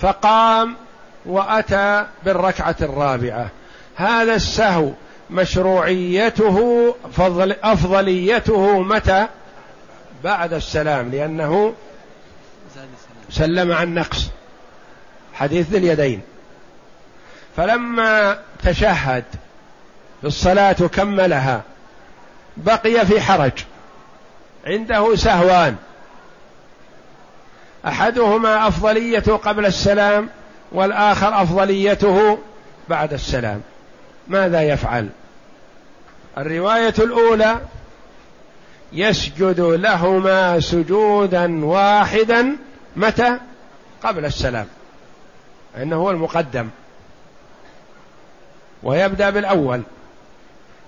فقام 0.00 0.76
وأتى 1.26 2.06
بالركعة 2.24 2.76
الرابعة. 2.82 3.48
هذا 3.96 4.34
السهو 4.34 4.90
مشروعيته 5.32 6.88
فضل 7.12 7.52
أفضليته 7.62 8.80
متى؟ 8.80 9.26
بعد 10.24 10.52
السلام 10.52 11.10
لأنه 11.10 11.74
سلم 13.30 13.72
عن 13.72 13.94
نقص 13.94 14.30
حديث 15.34 15.70
ذي 15.70 15.78
اليدين. 15.78 16.20
فلما 17.56 18.38
تشهد 18.62 19.24
في 20.20 20.26
الصلاة 20.26 20.76
وكملها 20.80 21.62
بقي 22.56 23.06
في 23.06 23.20
حرج 23.20 23.52
عنده 24.66 25.16
سهوان. 25.16 25.76
أحدهما 27.86 28.68
أفضليته 28.68 29.36
قبل 29.36 29.66
السلام 29.66 30.28
والآخر 30.72 31.42
أفضليته 31.42 32.38
بعد 32.88 33.12
السلام. 33.12 33.60
ماذا 34.28 34.62
يفعل؟ 34.62 35.08
الرواية 36.38 36.94
الأولى 36.98 37.60
يسجد 38.92 39.60
لهما 39.60 40.60
سجودا 40.60 41.64
واحدا 41.64 42.56
متى؟ 42.96 43.38
قبل 44.02 44.24
السلام. 44.24 44.66
إنه 45.76 45.96
هو 45.96 46.10
المقدم. 46.10 46.68
ويبدأ 48.82 49.30
بالأول. 49.30 49.82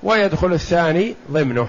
ويدخل 0.02 0.52
الثاني 0.52 1.14
ضمنه. 1.30 1.68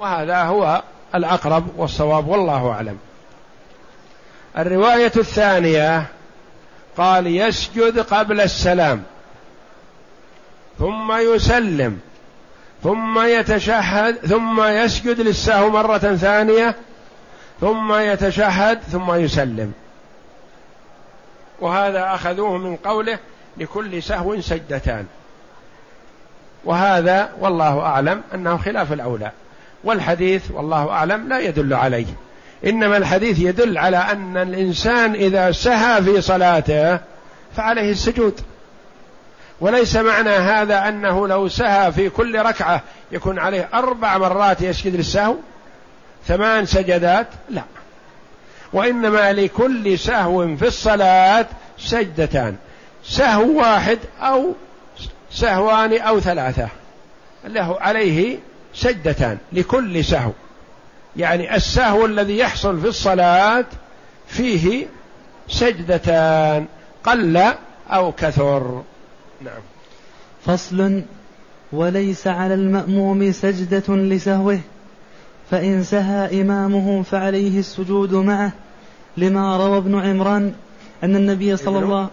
وهذا 0.00 0.42
هو 0.42 0.82
الأقرب 1.14 1.66
والصواب 1.76 2.28
والله 2.28 2.70
أعلم. 2.70 2.98
الرواية 4.58 5.12
الثانية 5.16 6.06
قال 6.96 7.26
يسجد 7.26 7.98
قبل 7.98 8.40
السلام. 8.40 9.02
ثم 10.80 11.12
يسلم 11.12 11.98
ثم 12.82 13.20
يتشهد 13.20 14.16
ثم 14.16 14.62
يسجد 14.62 15.20
للسهو 15.20 15.70
مرة 15.70 15.98
ثانية 15.98 16.76
ثم 17.60 17.94
يتشهد 17.94 18.80
ثم 18.82 19.14
يسلم. 19.14 19.72
وهذا 21.60 22.14
أخذوه 22.14 22.58
من 22.58 22.76
قوله 22.76 23.18
لكل 23.56 24.02
سهو 24.02 24.40
سجدتان. 24.40 25.06
وهذا 26.64 27.32
والله 27.40 27.80
أعلم 27.80 28.22
أنه 28.34 28.56
خلاف 28.56 28.92
الأولى. 28.92 29.30
والحديث 29.84 30.50
والله 30.50 30.90
أعلم 30.90 31.28
لا 31.28 31.38
يدل 31.38 31.74
عليه. 31.74 32.06
إنما 32.66 32.96
الحديث 32.96 33.38
يدل 33.38 33.78
على 33.78 33.96
أن 33.96 34.36
الإنسان 34.36 35.14
إذا 35.14 35.52
سهى 35.52 36.02
في 36.02 36.20
صلاته 36.20 37.00
فعليه 37.56 37.90
السجود. 37.90 38.40
وليس 39.60 39.96
معنى 39.96 40.30
هذا 40.30 40.88
أنه 40.88 41.28
لو 41.28 41.48
سهى 41.48 41.92
في 41.92 42.08
كل 42.08 42.38
ركعة 42.38 42.82
يكون 43.12 43.38
عليه 43.38 43.68
أربع 43.74 44.18
مرات 44.18 44.60
يسجد 44.60 44.96
للسهو؟ 44.96 45.34
ثمان 46.26 46.66
سجدات؟ 46.66 47.26
لا. 47.50 47.62
وإنما 48.72 49.32
لكل 49.32 49.98
سهو 49.98 50.56
في 50.56 50.66
الصلاة 50.66 51.46
سجدتان. 51.78 52.56
سهو 53.04 53.58
واحد 53.58 53.98
أو 54.20 54.54
سهوان 55.30 56.00
أو 56.00 56.20
ثلاثة. 56.20 56.68
له 57.44 57.80
عليه 57.80 58.38
سجدتان 58.74 59.38
لكل 59.52 60.04
سهو. 60.04 60.32
يعني 61.16 61.56
السهو 61.56 62.06
الذي 62.06 62.38
يحصل 62.38 62.80
في 62.80 62.86
الصلاة 62.86 63.64
فيه 64.26 64.86
سجدتان 65.48 66.66
قل 67.04 67.52
أو 67.90 68.12
كثر. 68.12 68.82
نعم. 69.40 69.60
فصل 70.44 71.02
وليس 71.72 72.26
على 72.26 72.54
المأموم 72.54 73.32
سجدة 73.32 73.96
لسهوه 73.96 74.60
فإن 75.50 75.82
سهى 75.82 76.42
إمامه 76.42 77.02
فعليه 77.02 77.58
السجود 77.58 78.14
معه 78.14 78.52
لما 79.16 79.56
روى 79.56 79.78
ابن 79.78 79.98
عمران 79.98 80.52
أن 81.04 81.16
النبي 81.16 81.56
صلى 81.56 81.78
الله 81.78 82.08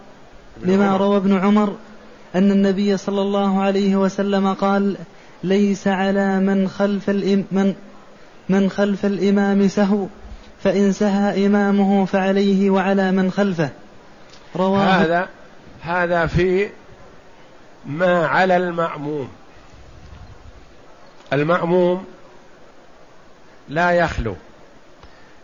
لما 0.62 0.96
روى 0.96 1.16
ابن 1.16 1.38
عمر 1.38 1.76
أن 2.34 2.50
النبي 2.50 2.96
صلى 2.96 3.22
الله 3.22 3.60
عليه 3.60 3.96
وسلم 3.96 4.54
قال 4.54 4.96
ليس 5.44 5.88
على 5.88 6.40
من 6.40 6.68
خلف 6.68 7.10
من 7.52 7.74
من 8.48 8.70
خلف 8.70 9.06
الإمام 9.06 9.68
سهو 9.68 10.06
فإن 10.64 10.92
سهى 10.92 11.46
إمامه 11.46 12.04
فعليه 12.04 12.70
وعلى 12.70 13.12
من 13.12 13.30
خلفه. 13.30 13.68
رواه 14.56 14.84
هذا 14.84 15.28
هذا 15.80 16.26
في 16.26 16.68
ما 17.88 18.26
على 18.26 18.56
المأموم. 18.56 19.28
المأموم 21.32 22.06
لا 23.68 23.90
يخلو 23.90 24.36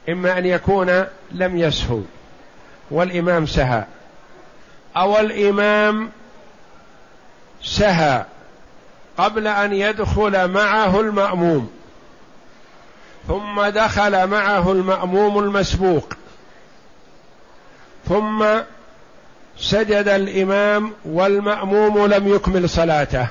إما 0.08 0.38
أن 0.38 0.46
يكون 0.46 1.04
لم 1.30 1.58
يسهو 1.58 2.00
والإمام 2.90 3.46
سهى 3.46 3.84
أو 4.96 5.20
الإمام 5.20 6.10
سهى 7.62 8.24
قبل 9.18 9.46
أن 9.46 9.72
يدخل 9.72 10.48
معه 10.48 11.00
المأموم 11.00 11.70
ثم 13.28 13.62
دخل 13.62 14.26
معه 14.26 14.72
المأموم 14.72 15.38
المسبوق 15.38 16.12
ثم 18.08 18.44
سجد 19.58 20.08
الإمام 20.08 20.92
والمأموم 21.04 22.06
لم 22.06 22.34
يكمل 22.34 22.68
صلاته. 22.68 23.26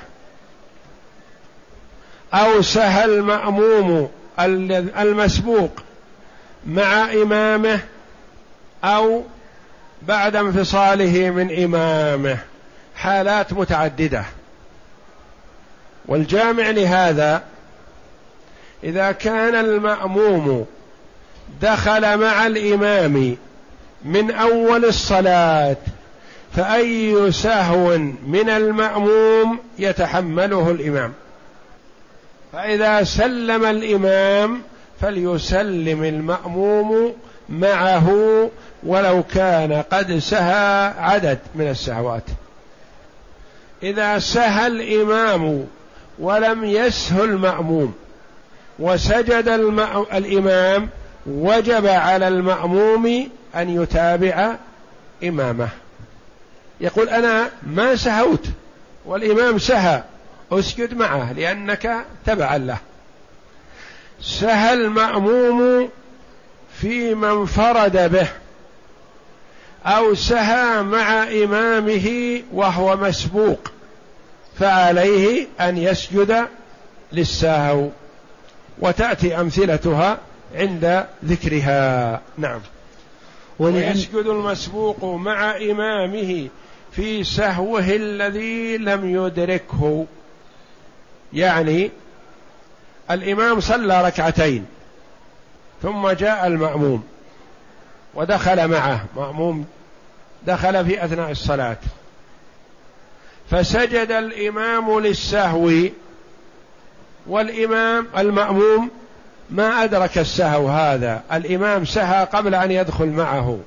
أو 2.33 2.61
سهى 2.61 3.05
المأموم 3.05 4.09
المسبوق 4.99 5.71
مع 6.67 7.11
إمامه 7.13 7.79
أو 8.83 9.23
بعد 10.01 10.35
انفصاله 10.35 11.29
من 11.29 11.63
إمامه. 11.63 12.37
حالات 12.95 13.53
متعددة. 13.53 14.25
والجامع 16.05 16.69
لهذا 16.69 17.43
إذا 18.83 19.11
كان 19.11 19.55
المأموم 19.55 20.65
دخل 21.61 22.17
مع 22.17 22.47
الإمام 22.47 23.37
من 24.05 24.31
أول 24.31 24.85
الصلاة 24.85 25.75
فأي 26.55 27.31
سهو 27.31 27.97
من 28.27 28.49
المأموم 28.49 29.59
يتحمله 29.79 30.71
الإمام. 30.71 31.13
فإذا 32.53 33.03
سلم 33.03 33.65
الإمام 33.65 34.61
فليسلم 35.01 36.03
المأموم 36.03 37.13
معه 37.49 38.09
ولو 38.83 39.23
كان 39.23 39.83
قد 39.91 40.17
سهى 40.17 40.93
عدد 40.97 41.39
من 41.55 41.69
السهوات. 41.69 42.23
إذا 43.83 44.19
سهى 44.19 44.67
الإمام 44.67 45.65
ولم 46.19 46.63
يسه 46.63 47.23
المأموم 47.23 47.93
وسجد 48.79 49.47
الإمام 50.13 50.89
وجب 51.25 51.87
على 51.87 52.27
المأموم 52.27 53.29
أن 53.55 53.81
يتابع 53.81 54.55
إمامه. 55.23 55.69
يقول 56.83 57.09
أنا 57.09 57.49
ما 57.63 57.95
سهوت 57.95 58.45
والإمام 59.05 59.59
سهى 59.59 60.03
أسجد 60.51 60.93
معه 60.93 61.33
لأنك 61.33 62.05
تبعا 62.25 62.57
له. 62.57 62.77
سهى 64.21 64.73
المأموم 64.73 65.89
في 66.81 67.15
من 67.15 67.29
انفرد 67.29 68.11
به 68.11 68.27
أو 69.85 70.15
سهى 70.15 70.83
مع 70.83 71.23
إمامه 71.23 72.39
وهو 72.53 72.97
مسبوق 72.97 73.71
فعليه 74.59 75.47
أن 75.61 75.77
يسجد 75.77 76.47
للسهو 77.11 77.89
وتأتي 78.79 79.39
أمثلتها 79.39 80.17
عند 80.55 81.05
ذكرها. 81.25 82.21
نعم. 82.37 82.61
ويسجد 83.59 84.25
المسبوق 84.25 85.05
مع 85.05 85.57
إمامه 85.57 86.49
في 86.95 87.23
سهوه 87.23 87.89
الذي 87.89 88.77
لم 88.77 89.25
يدركه. 89.25 90.05
يعني 91.33 91.91
الإمام 93.11 93.59
صلى 93.59 94.05
ركعتين 94.05 94.65
ثم 95.83 96.09
جاء 96.09 96.47
المأموم 96.47 97.03
ودخل 98.13 98.67
معه. 98.67 99.05
مأموم 99.15 99.65
دخل 100.47 100.85
في 100.85 101.05
أثناء 101.05 101.31
الصلاة. 101.31 101.77
فسجد 103.51 104.11
الإمام 104.11 104.99
للسهو 104.99 105.71
والإمام 107.27 108.07
المأموم 108.17 108.89
ما 109.49 109.83
أدرك 109.83 110.17
السهو 110.17 110.67
هذا. 110.67 111.23
الإمام 111.33 111.85
سهى 111.85 112.25
قبل 112.25 112.55
أن 112.55 112.71
يدخل 112.71 113.07
معه. 113.07 113.59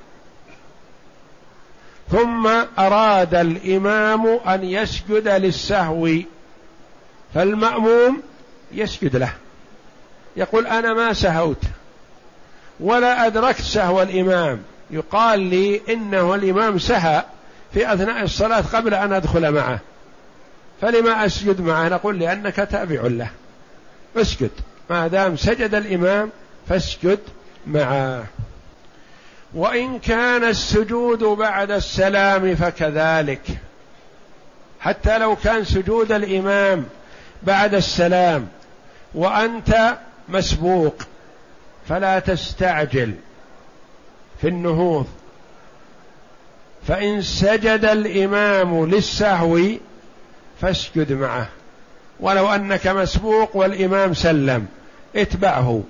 ثم 2.11 2.47
أراد 2.79 3.35
الإمام 3.35 4.27
أن 4.27 4.64
يسجد 4.64 5.29
للسهو 5.29 6.09
فالمأموم 7.35 8.23
يسجد 8.73 9.16
له. 9.16 9.33
يقول 10.37 10.66
أنا 10.66 10.95
ما 10.95 11.12
سهوت 11.12 11.62
ولا 12.81 13.27
أدركت 13.27 13.61
سهو 13.61 14.03
الإمام. 14.03 14.62
يقال 14.90 15.40
لي 15.40 15.81
إنه 15.88 16.35
الإمام 16.35 16.79
سهى 16.79 17.25
في 17.75 17.92
أثناء 17.92 18.23
الصلاة 18.23 18.61
قبل 18.61 18.95
أن 18.95 19.12
أدخل 19.12 19.53
معه. 19.53 19.79
فلما 20.81 21.27
أسجد 21.27 21.61
معه؟ 21.61 21.88
نقول 21.88 22.19
لأنك 22.19 22.57
تابع 22.57 23.01
له. 23.03 23.31
اسجد. 24.16 24.51
ما 24.90 25.07
دام 25.07 25.37
سجد 25.37 25.75
الإمام 25.75 26.31
فاسجد 26.69 27.19
معه. 27.66 28.25
وإن 29.57 29.99
كان 29.99 30.45
السجود 30.45 31.25
بعد 31.25 31.71
السلام 31.71 32.55
فكذلك. 32.55 33.40
حتى 34.81 35.19
لو 35.19 35.37
كان 35.37 35.64
سجود 35.64 36.12
الإمام 36.12 36.85
بعد 37.42 37.75
السلام 37.75 38.49
وأنت 39.14 39.97
مسبوق 40.29 40.95
فلا 41.88 42.19
تستعجل 42.19 43.14
في 44.40 44.49
النهوض. 44.49 45.07
فإن 46.88 47.23
سجد 47.23 47.85
الإمام 47.85 48.87
للسهو 48.87 49.61
فاسجد 50.61 51.12
معه. 51.12 51.49
ولو 52.21 52.49
أنك 52.49 52.87
مسبوق 52.87 53.57
والإمام 53.57 54.14
سلم 54.14 54.66
اتبعه. 55.16 55.83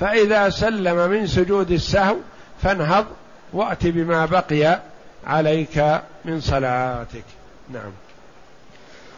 فإذا 0.00 0.50
سلم 0.50 1.10
من 1.10 1.26
سجود 1.26 1.70
السهو 1.70 2.16
فانهض 2.62 3.06
وأت 3.52 3.86
بما 3.86 4.26
بقي 4.26 4.80
عليك 5.26 6.00
من 6.24 6.40
صلاتك. 6.40 7.24
نعم. 7.72 7.90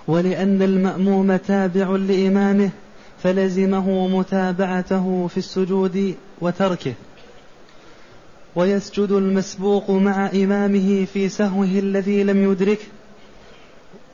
ولأن 0.09 0.63
المأموم 0.63 1.37
تابع 1.37 1.89
لإمامه 1.89 2.71
فلزمه 3.23 4.09
متابعته 4.09 5.27
في 5.27 5.37
السجود 5.37 6.15
وتركه. 6.41 6.95
ويسجد 8.57 9.11
المسبوق 9.11 9.91
مع 9.91 10.27
إمامه 10.27 11.07
في 11.13 11.29
سهوه 11.29 11.65
الذي 11.65 12.25
لم 12.25 12.53
يدركه. 12.53 12.87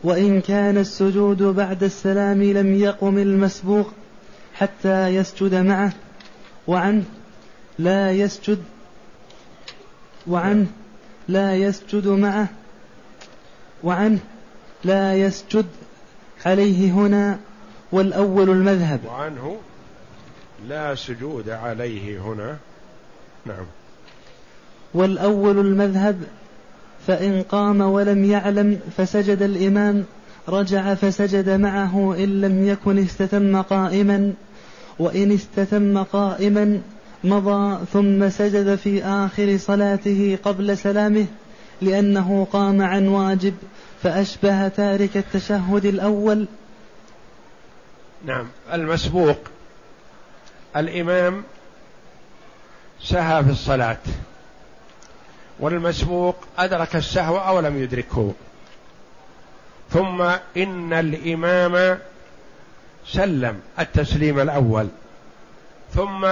وإن 0.04 0.40
كان 0.40 0.78
السجود 0.78 1.42
بعد 1.42 1.84
السلام 1.84 2.42
لم 2.42 2.74
يقم 2.74 3.18
المسبوق 3.18 3.92
حتى 4.54 5.08
يسجد 5.08 5.54
معه. 5.54 5.92
وعنه 6.66 7.04
لا 7.78 8.12
يسجد 8.12 8.58
وعنه 10.26 10.66
لا 11.28 11.56
يسجد 11.56 12.06
معه 12.08 12.48
وعنه 13.82 14.18
لا 14.84 15.14
يسجد 15.14 15.66
عليه 16.46 16.92
هنا 16.92 17.38
والأول 17.92 18.50
المذهب. 18.50 19.00
وعنه 19.06 19.56
لا 20.68 20.94
سجود 20.94 21.48
عليه 21.48 22.20
هنا. 22.20 22.56
نعم. 23.46 23.66
والأول 24.94 25.58
المذهب 25.58 26.22
فإن 27.06 27.42
قام 27.42 27.80
ولم 27.80 28.24
يعلم 28.24 28.80
فسجد 28.96 29.42
الإمام 29.42 30.04
رجع 30.48 30.94
فسجد 30.94 31.50
معه 31.50 32.14
إن 32.18 32.40
لم 32.40 32.66
يكن 32.66 32.98
استتم 32.98 33.62
قائما 33.62 34.32
وإن 34.98 35.32
استتم 35.32 36.02
قائما 36.02 36.80
مضى 37.24 37.86
ثم 37.92 38.28
سجد 38.28 38.74
في 38.74 39.04
آخر 39.04 39.56
صلاته 39.56 40.38
قبل 40.44 40.78
سلامه 40.78 41.26
لأنه 41.82 42.46
قام 42.52 42.82
عن 42.82 43.08
واجب 43.08 43.54
فأشبه 44.02 44.68
تارك 44.68 45.16
التشهد 45.16 45.84
الأول. 45.84 46.46
نعم. 48.24 48.46
المسبوق. 48.72 49.38
الإمام 50.76 51.42
سهى 53.02 53.44
في 53.44 53.50
الصلاة 53.50 53.98
والمسبوق 55.60 56.36
أدرك 56.58 56.96
السهو 56.96 57.36
أو 57.36 57.60
لم 57.60 57.82
يدركه. 57.82 58.32
ثم 59.90 60.22
إن 60.56 60.92
الإمام 60.92 61.98
سلم 63.06 63.60
التسليم 63.78 64.40
الأول. 64.40 64.88
ثم 65.94 66.26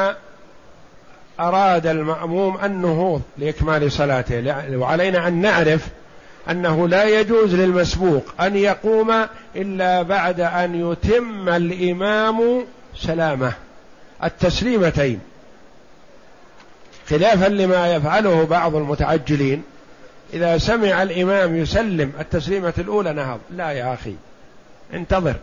أراد 1.41 1.87
المأموم 1.87 2.59
النهوض 2.65 3.23
لإكمال 3.39 3.93
صلاته 3.93 4.77
وعلينا 4.77 5.29
أن 5.29 5.35
نعرف 5.35 5.89
أنه 6.51 6.89
لا 6.89 7.21
يجوز 7.21 7.55
للمسبوق 7.55 8.25
أن 8.41 8.57
يقوم 8.57 9.27
إلا 9.57 10.03
بعد 10.03 10.41
أن 10.41 10.93
يتم 10.93 11.49
الإمام 11.49 12.65
سلامه 12.97 13.53
التسليمتين. 14.25 15.21
خلافا 17.11 17.49
لما 17.49 17.95
يفعله 17.95 18.45
بعض 18.45 18.75
المتعجلين 18.77 19.63
إذا 20.33 20.59
سمع 20.59 21.03
الإمام 21.03 21.57
يسلم 21.57 22.13
التسليمة 22.21 22.73
الأولى 22.79 23.13
نهض 23.13 23.41
لا 23.51 23.71
يا 23.71 23.95
أخي 23.95 24.15
انتظر 24.95 25.35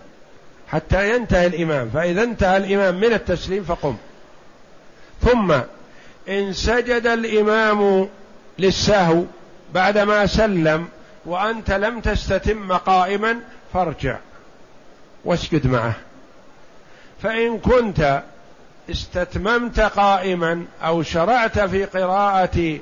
حتى 0.67 1.15
ينتهي 1.15 1.47
الإمام 1.47 1.89
فإذا 1.89 2.23
انتهى 2.23 2.57
الإمام 2.57 2.95
من 2.95 3.13
التسليم 3.13 3.63
فقم. 3.63 3.95
ثم 5.21 5.55
إن 6.29 6.53
سجد 6.53 7.07
الإمام 7.07 8.09
للسهو 8.59 9.23
بعدما 9.73 10.25
سلم 10.25 10.87
وأنت 11.25 11.71
لم 11.71 11.99
تستتم 11.99 12.73
قائما 12.73 13.39
فارجع 13.73 14.17
واسجد 15.25 15.67
معه. 15.67 15.93
فإن 17.23 17.59
كنت 17.59 18.23
استتممت 18.89 19.79
قائما 19.79 20.65
أو 20.83 21.03
شرعت 21.03 21.59
في 21.59 21.85
قراءة 21.85 22.79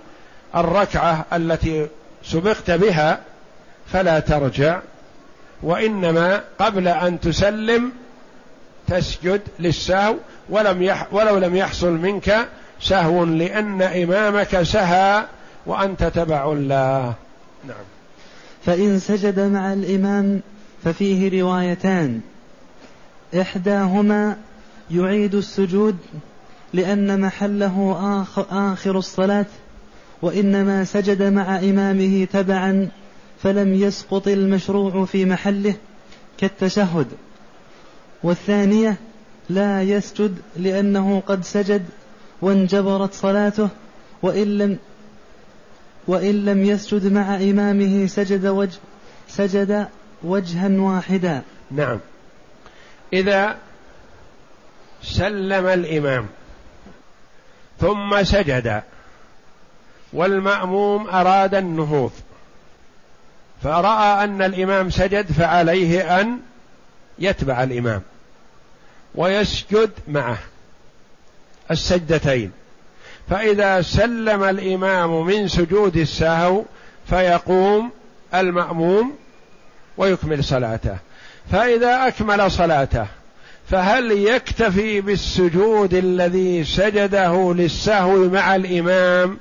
الركعة 0.55 1.25
التي 1.33 1.87
سبقت 2.23 2.71
بها 2.71 3.19
فلا 3.93 4.19
ترجع 4.19 4.79
وإنما 5.63 6.43
قبل 6.59 6.87
أن 6.87 7.19
تسلم 7.19 7.91
تسجد 8.87 9.41
للسهو 9.59 10.15
ولم 10.49 10.83
يح 10.83 11.07
ولو 11.11 11.37
لم 11.37 11.55
يحصل 11.55 11.91
منك 11.91 12.47
سهو 12.81 13.23
لأن 13.23 13.81
إمامك 13.81 14.61
سهى 14.61 15.25
وأنت 15.65 16.03
تبع 16.03 16.51
الله. 16.51 17.13
نعم. 17.67 17.85
فإن 18.65 18.99
سجد 18.99 19.39
مع 19.39 19.73
الإمام 19.73 20.41
ففيه 20.83 21.41
روايتان. 21.41 22.21
إحداهما 23.41 24.37
يعيد 24.91 25.35
السجود 25.35 25.97
لأن 26.73 27.21
محله 27.21 27.97
آخر, 28.21 28.45
آخر 28.51 28.97
الصلاة 28.97 29.45
وإنما 30.21 30.83
سجد 30.83 31.23
مع 31.23 31.59
إمامه 31.59 32.27
تبعا 32.33 32.89
فلم 33.43 33.73
يسقط 33.73 34.27
المشروع 34.27 35.05
في 35.05 35.25
محله 35.25 35.75
كالتشهد. 36.37 37.07
والثانية 38.23 38.97
لا 39.49 39.83
يسجد 39.83 40.37
لأنه 40.57 41.23
قد 41.27 41.43
سجد 41.43 41.85
وانجبرت 42.41 43.13
صلاته 43.13 43.69
وإن 44.21 44.57
لم 44.57 44.77
وإن 46.07 46.45
لم 46.45 46.63
يسجد 46.63 47.11
مع 47.13 47.35
إمامه 47.35 48.07
سجد 48.07 48.45
وجه 48.45 48.79
سجد 49.27 49.87
وجها 50.23 50.69
واحدا. 50.69 51.41
نعم. 51.71 51.99
إذا 53.13 53.57
سلم 55.03 55.65
الإمام 55.65 56.27
ثم 57.79 58.23
سجد 58.23 58.83
والمأموم 60.13 61.07
أراد 61.07 61.55
النهوض 61.55 62.11
فرأى 63.63 64.23
أن 64.23 64.41
الإمام 64.41 64.89
سجد 64.89 65.31
فعليه 65.31 66.21
أن 66.21 66.39
يتبع 67.19 67.63
الإمام 67.63 68.01
ويسجد 69.15 69.91
معه. 70.07 70.37
السجدتين. 71.71 72.51
فإذا 73.29 73.81
سلم 73.81 74.43
الإمام 74.43 75.25
من 75.25 75.47
سجود 75.47 75.97
السهو 75.97 76.63
فيقوم 77.09 77.91
المأموم 78.33 79.15
ويكمل 79.97 80.43
صلاته. 80.43 80.97
فإذا 81.51 82.07
أكمل 82.07 82.51
صلاته 82.51 83.07
فهل 83.69 84.11
يكتفي 84.11 85.01
بالسجود 85.01 85.93
الذي 85.93 86.63
سجده 86.63 87.53
للسهو 87.53 88.29
مع 88.29 88.55
الإمام 88.55 89.37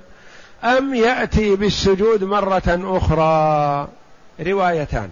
أم 0.65 0.95
يأتي 0.95 1.57
بالسجود 1.57 2.25
مرة 2.25 2.63
أخرى؟ 2.67 3.89
روايتان. 4.41 5.11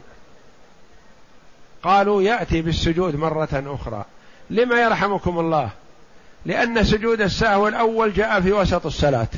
قالوا 1.82 2.22
يأتي 2.22 2.62
بالسجود 2.62 3.16
مرة 3.16 3.64
أخرى. 3.66 4.04
لما 4.50 4.80
يرحمكم 4.80 5.38
الله؟ 5.38 5.70
لأن 6.46 6.84
سجود 6.84 7.20
السهو 7.20 7.68
الأول 7.68 8.12
جاء 8.12 8.40
في 8.40 8.52
وسط 8.52 8.86
الصلاة. 8.86 9.28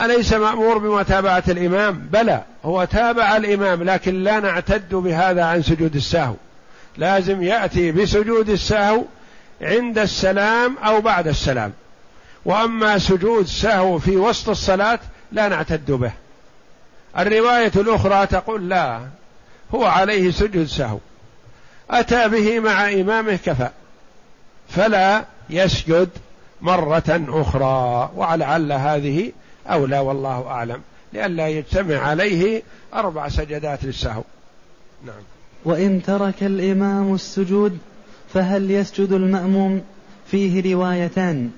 أليس 0.00 0.32
مأمور 0.32 0.78
بمتابعة 0.78 1.44
الإمام؟ 1.48 2.08
بلى 2.12 2.42
هو 2.64 2.84
تابع 2.84 3.36
الإمام 3.36 3.82
لكن 3.82 4.24
لا 4.24 4.40
نعتد 4.40 4.94
بهذا 4.94 5.44
عن 5.44 5.62
سجود 5.62 5.96
السهو 5.96 6.34
لازم 6.96 7.42
يأتي 7.42 7.92
بسجود 7.92 8.48
السهو 8.48 9.04
عند 9.62 9.98
السلام 9.98 10.78
أو 10.78 11.00
بعد 11.00 11.28
السلام. 11.28 11.72
وأما 12.44 12.98
سجود 12.98 13.46
سهو 13.46 13.98
في 13.98 14.16
وسط 14.16 14.48
الصلاة 14.48 14.98
لا 15.32 15.48
نعتد 15.48 15.90
به. 15.90 16.12
الرواية 17.18 17.72
الأخرى 17.76 18.26
تقول 18.26 18.68
لا 18.68 19.00
هو 19.74 19.84
عليه 19.84 20.30
سجود 20.30 20.66
سهو 20.66 20.98
أتى 21.90 22.28
به 22.28 22.60
مع 22.60 22.92
إمامه 22.92 23.38
كفى. 23.46 23.68
فلا 24.68 25.24
يسجد 25.50 26.08
مرة 26.62 27.24
أخرى 27.28 28.10
ولعل 28.16 28.72
هذه 28.72 29.32
أولى 29.66 29.98
والله 29.98 30.46
أعلم 30.46 30.80
لئلا 31.12 31.48
يجتمع 31.48 31.96
عليه 31.96 32.62
أربع 32.94 33.28
سجدات 33.28 33.84
للسهو. 33.84 34.22
نعم. 35.06 35.22
وإن 35.64 36.02
ترك 36.02 36.42
الإمام 36.42 37.14
السجود 37.14 37.78
فهل 38.34 38.70
يسجد 38.70 39.12
المأموم؟ 39.12 39.82
فيه 40.30 40.74
روايتان. 40.74 41.50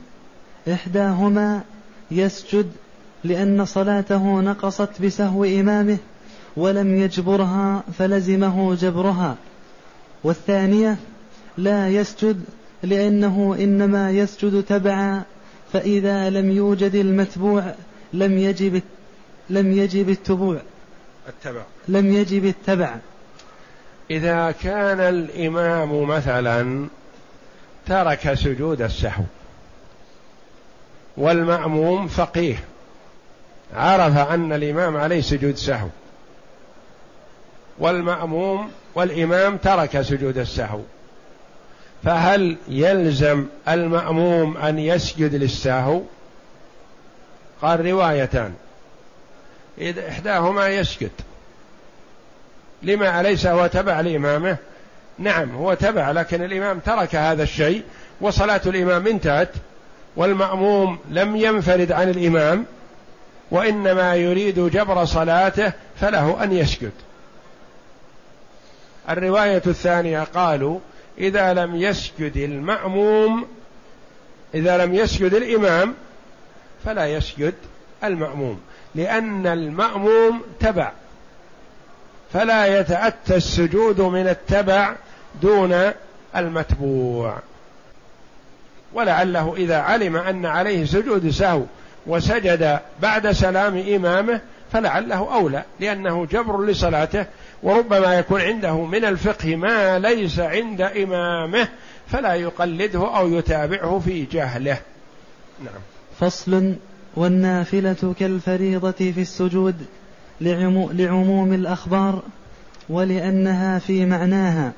إحداهما 0.72 1.62
يسجد 2.10 2.72
لأن 3.24 3.64
صلاته 3.64 4.40
نقصت 4.40 5.02
بسهو 5.02 5.44
إمامه 5.44 5.98
ولم 6.56 6.98
يجبرها 6.98 7.82
فلزمه 7.98 8.74
جبرها. 8.74 9.36
والثانية 10.24 10.96
لا 11.58 11.88
يسجد 11.88 12.44
لأنه 12.82 13.56
إنما 13.60 14.10
يسجد 14.10 14.62
تبعا 14.62 15.22
فإذا 15.72 16.30
لم 16.30 16.50
يوجد 16.50 16.94
المتبوع 16.94 17.74
لم 18.12 18.38
يجب 18.38 18.82
لم 19.50 19.72
يجب 19.72 20.08
التبوع. 20.08 20.60
التبع. 21.28 21.62
لم 21.88 22.12
يجب 22.12 22.44
التبع. 22.44 22.96
إذا 24.10 24.50
كان 24.50 25.00
الإمام 25.00 26.02
مثلا 26.02 26.86
ترك 27.86 28.34
سجود 28.34 28.82
السهو 28.82 29.24
والمأموم 31.16 32.08
فقيه 32.08 32.56
عرف 33.74 34.16
أن 34.16 34.52
الإمام 34.52 34.96
عليه 34.96 35.20
سجود 35.20 35.56
سهو 35.56 35.88
والمأموم 37.78 38.70
والإمام 38.94 39.56
ترك 39.56 40.02
سجود 40.02 40.38
السهو 40.38 40.80
فهل 42.04 42.56
يلزم 42.68 43.46
المأموم 43.68 44.56
أن 44.56 44.78
يسجد 44.78 45.34
للسهو 45.34 46.02
قال 47.62 47.86
روايتان. 47.86 48.54
إذا 49.78 50.08
إحداهما 50.08 50.68
يسجد. 50.68 51.10
لما 52.82 53.20
أليس 53.20 53.46
هو 53.46 53.66
تبع 53.66 54.00
لإمامه؟ 54.00 54.56
نعم 55.18 55.56
هو 55.56 55.74
تبع 55.74 56.10
لكن 56.10 56.42
الإمام 56.42 56.78
ترك 56.78 57.14
هذا 57.14 57.42
الشيء 57.42 57.82
وصلاة 58.20 58.60
الإمام 58.66 59.06
انتهت 59.06 59.50
والمأموم 60.16 60.98
لم 61.10 61.36
ينفرد 61.36 61.92
عن 61.92 62.08
الإمام 62.08 62.66
وإنما 63.50 64.14
يريد 64.14 64.60
جبر 64.60 65.04
صلاته 65.04 65.72
فله 66.00 66.44
أن 66.44 66.52
يسجد. 66.52 66.92
الرواية 69.10 69.62
الثانية 69.66 70.20
قالوا 70.20 70.78
إذا 71.20 71.54
لم 71.54 71.76
يسجد 71.76 72.36
المأموم 72.36 73.46
إذا 74.54 74.84
لم 74.84 74.94
يسجد 74.94 75.34
الإمام 75.34 75.94
فلا 76.84 77.06
يسجد 77.06 77.54
المأموم 78.04 78.60
لأن 78.94 79.46
المأموم 79.46 80.42
تبع 80.60 80.92
فلا 82.32 82.80
يتأتى 82.80 83.36
السجود 83.36 84.00
من 84.00 84.28
التبع 84.28 84.94
دون 85.42 85.92
المتبوع. 86.36 87.38
ولعله 88.92 89.54
إذا 89.56 89.76
علم 89.76 90.16
أن 90.16 90.46
عليه 90.46 90.84
سجود 90.84 91.30
سهو 91.30 91.62
وسجد 92.06 92.78
بعد 93.02 93.30
سلام 93.30 93.78
إمامه 93.78 94.40
فلعله 94.72 95.34
أولى 95.34 95.62
لأنه 95.80 96.26
جبر 96.26 96.64
لصلاته 96.64 97.26
وربما 97.62 98.14
يكون 98.14 98.40
عنده 98.40 98.84
من 98.84 99.04
الفقه 99.04 99.56
ما 99.56 99.98
ليس 99.98 100.38
عند 100.38 100.80
إمامه 100.80 101.68
فلا 102.06 102.34
يقلده 102.34 103.16
أو 103.16 103.28
يتابعه 103.28 103.98
في 103.98 104.24
جهله. 104.24 104.78
نعم. 105.64 105.80
فصل 106.20 106.74
والنافلة 107.16 108.14
كالفريضة 108.18 108.90
في 108.90 109.20
السجود 109.20 109.76
لعموم 110.40 111.52
الأخبار 111.52 112.22
ولأنها 112.88 113.78
في 113.78 114.06
معناها. 114.06 114.72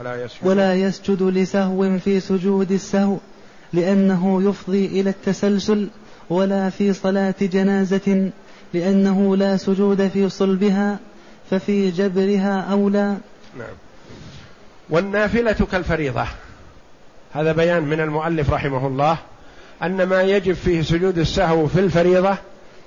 ولا 0.00 0.24
يسجد, 0.24 0.46
ولا 0.46 0.74
يسجد 0.74 1.22
لسهو 1.22 1.98
في 1.98 2.20
سجود 2.20 2.72
السهو 2.72 3.16
لأنه 3.72 4.42
يفضي 4.48 4.86
إلى 4.86 5.10
التسلسل 5.10 5.88
ولا 6.30 6.70
في 6.70 6.92
صلاة 6.92 7.34
جنازة 7.40 8.30
لأنه 8.74 9.36
لا 9.36 9.56
سجود 9.56 10.08
في 10.08 10.28
صلبها 10.28 10.98
ففي 11.50 11.90
جبرها 11.90 12.60
أولى. 12.60 13.16
نعم. 13.58 13.74
والنافلة 14.90 15.66
كالفريضة. 15.72 16.26
هذا 17.32 17.52
بيان 17.52 17.82
من 17.82 18.00
المؤلف 18.00 18.50
رحمه 18.50 18.86
الله 18.86 19.18
أن 19.82 20.02
ما 20.02 20.22
يجب 20.22 20.52
فيه 20.52 20.82
سجود 20.82 21.18
السهو 21.18 21.66
في 21.66 21.80
الفريضة 21.80 22.36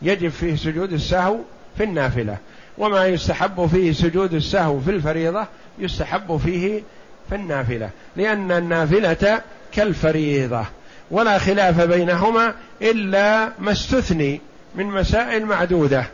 يجب 0.02 0.30
فيه 0.30 0.56
سجود 0.56 0.94
السهو 0.94 1.38
في 1.78 1.84
النافلة. 1.84 2.38
وما 2.78 3.08
يستحب 3.08 3.66
فيه 3.66 3.92
سجود 3.92 4.34
السهو 4.34 4.80
في 4.80 4.92
الفريضة 4.92 5.48
يستحب 5.80 6.38
فيه 6.38 6.84
في 7.30 7.36
النافلة. 7.36 7.90
لأن 8.16 8.52
النافلة 8.52 9.42
كالفريضة 9.72 10.66
ولا 11.12 11.38
خلاف 11.38 11.82
بينهما 11.82 12.54
إلا 12.82 13.50
ما 13.60 13.72
استثني 13.72 14.42
من 14.76 14.86
مسائل 14.86 15.46
معدودة. 15.46 16.06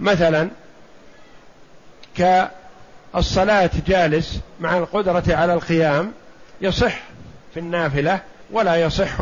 مثلا 0.00 0.48
كالصلاة 2.16 3.70
جالس 3.86 4.40
مع 4.60 4.78
القدرة 4.78 5.22
على 5.28 5.54
القيام 5.54 6.12
يصح 6.60 6.98
في 7.54 7.60
النافلة 7.60 8.20
ولا 8.50 8.76
يصح 8.76 9.16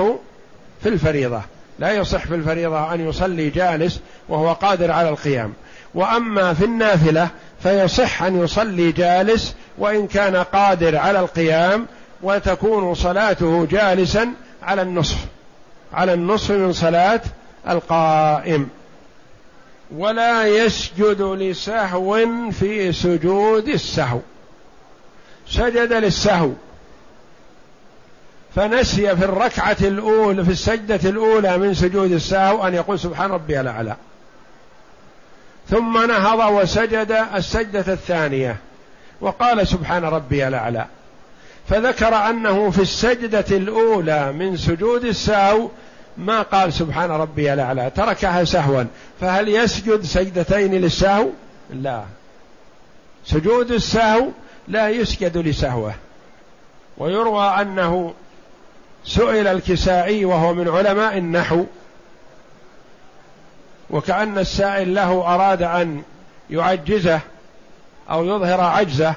في 0.83 0.89
الفريضة. 0.89 1.41
لا 1.78 1.93
يصح 1.93 2.26
في 2.26 2.35
الفريضة 2.35 2.95
أن 2.95 3.09
يصلي 3.09 3.51
جالس 3.51 4.01
وهو 4.28 4.53
قادر 4.53 4.91
على 4.91 5.09
القيام. 5.09 5.53
وأما 5.95 6.55
في 6.55 6.64
النافلة 6.64 7.28
فيصح 7.62 8.22
أن 8.22 8.43
يصلي 8.45 8.93
جالس 8.93 9.55
وإن 9.78 10.07
كان 10.07 10.37
قادر 10.37 10.97
على 10.97 11.20
القيام 11.20 11.87
وتكون 12.22 12.95
صلاته 12.95 13.66
جالسا 13.66 14.33
على 14.62 14.83
النصف. 14.83 15.18
على 15.93 16.14
النصف 16.14 16.51
من 16.51 16.72
صلاة 16.72 17.20
القائم. 17.68 18.68
ولا 19.96 20.46
يسجد 20.46 21.22
لسهو 21.22 22.18
في 22.50 22.92
سجود 22.92 23.68
السهو. 23.68 24.20
سجد 25.48 25.92
للسهو. 25.92 26.50
فنسي 28.54 29.16
في 29.16 29.24
الركعة 29.24 29.76
الأولى 29.80 30.44
في 30.44 30.50
السجدة 30.50 31.10
الأولى 31.10 31.58
من 31.58 31.74
سجود 31.74 32.12
السهو 32.12 32.66
أن 32.66 32.74
يقول 32.74 32.98
سبحان 32.98 33.30
ربي 33.30 33.60
الأعلى. 33.60 33.96
ثم 35.70 36.06
نهض 36.06 36.52
وسجد 36.52 37.26
السجدة 37.34 37.92
الثانية. 37.92 38.56
وقال 39.20 39.68
سبحان 39.68 40.04
ربي 40.04 40.48
الأعلى. 40.48 40.86
فذكر 41.68 42.14
أنه 42.14 42.70
في 42.70 42.82
السجدة 42.82 43.44
الأولى 43.50 44.32
من 44.32 44.56
سجود 44.56 45.04
السهو 45.04 45.68
ما 46.18 46.42
قال 46.42 46.72
سبحان 46.72 47.10
ربي 47.10 47.52
الأعلى 47.52 47.90
تركها 47.90 48.44
سهوا. 48.44 48.84
فهل 49.20 49.48
يسجد 49.48 50.04
سجدتين 50.04 50.74
للسهو؟ 50.74 51.28
لا. 51.70 52.02
سجود 53.24 53.70
السهو 53.70 54.28
لا 54.68 54.88
يسجد 54.88 55.38
لسهوه. 55.38 55.94
ويروى 56.98 57.44
أنه 57.44 58.14
سئل 59.04 59.46
الكسائي 59.46 60.24
وهو 60.24 60.54
من 60.54 60.68
علماء 60.68 61.18
النحو 61.18 61.64
وكأن 63.90 64.38
السائل 64.38 64.94
له 64.94 65.34
أراد 65.34 65.62
أن 65.62 66.02
يعجزه 66.50 67.20
أو 68.10 68.24
يظهر 68.24 68.60
عجزه 68.60 69.14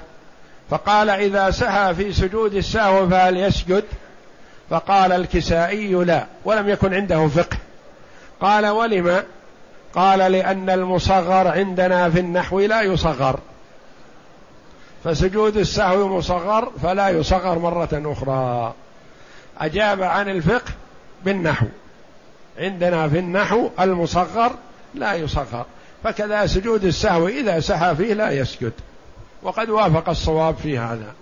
فقال 0.70 1.10
إذا 1.10 1.52
سهى 1.52 1.96
في 1.96 2.14
سجود 2.14 2.54
السهو 2.54 3.10
فهل 3.10 3.38
يسجد؟ 3.38 3.84
فقال 4.70 5.12
الكسائي 5.12 5.94
لا 5.94 6.26
ولم 6.46 6.70
يكن 6.70 6.94
عنده 6.94 7.28
فقه. 7.28 7.58
قال 8.42 8.68
ولم؟ 8.68 9.24
قال 9.96 10.32
لأن 10.32 10.70
المصغر 10.70 11.48
عندنا 11.48 12.10
في 12.10 12.20
النحو 12.20 12.60
لا 12.60 12.82
يصغر. 12.82 13.40
فسجود 15.04 15.58
السهو 15.58 16.18
مصغر 16.18 16.72
فلا 16.84 17.10
يصغر 17.10 17.60
مرة 17.60 17.90
أخرى. 17.94 18.74
أجاب 19.58 20.04
عن 20.04 20.30
الفقه 20.30 20.72
بالنحو. 21.26 21.66
عندنا 22.60 23.10
في 23.10 23.20
النحو 23.20 23.70
المصغر 23.80 24.52
لا 24.96 25.14
يصغر. 25.14 25.66
فكذا 26.04 26.46
سجود 26.46 26.86
السهو 26.86 27.28
إذا 27.28 27.60
سهى 27.60 27.96
فيه 27.96 28.14
لا 28.14 28.32
يسجد. 28.32 28.74
وقد 29.44 29.70
وافق 29.70 30.10
الصواب 30.10 30.56
في 30.56 30.78
هذا. 30.80 31.14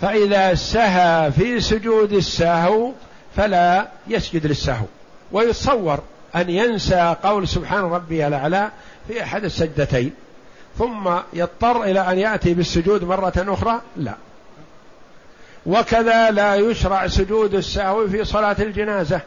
فإذا 0.00 0.54
سهى 0.54 1.32
في 1.32 1.60
سجود 1.60 2.12
السهو 2.12 2.92
فلا 3.36 3.88
يسجد 4.06 4.46
للسهو. 4.46 4.86
ويتصور 5.32 5.98
أن 6.36 6.50
ينسى 6.50 7.16
قول 7.22 7.48
سبحان 7.48 7.84
ربي 7.84 8.26
الأعلى 8.26 8.70
في 9.08 9.22
أحد 9.22 9.44
السجدتين. 9.44 10.12
ثم 10.78 11.10
يضطر 11.32 11.82
إلى 11.82 12.00
أن 12.00 12.18
يأتي 12.18 12.54
بالسجود 12.54 13.04
مرة 13.04 13.32
أخرى؟ 13.36 13.80
لا. 13.96 14.14
وكذا 15.66 16.30
لا 16.30 16.54
يشرع 16.54 17.06
سجود 17.06 17.54
السهو 17.54 18.08
في 18.08 18.24
صلاة 18.24 18.56
الجنازة. 18.58 19.20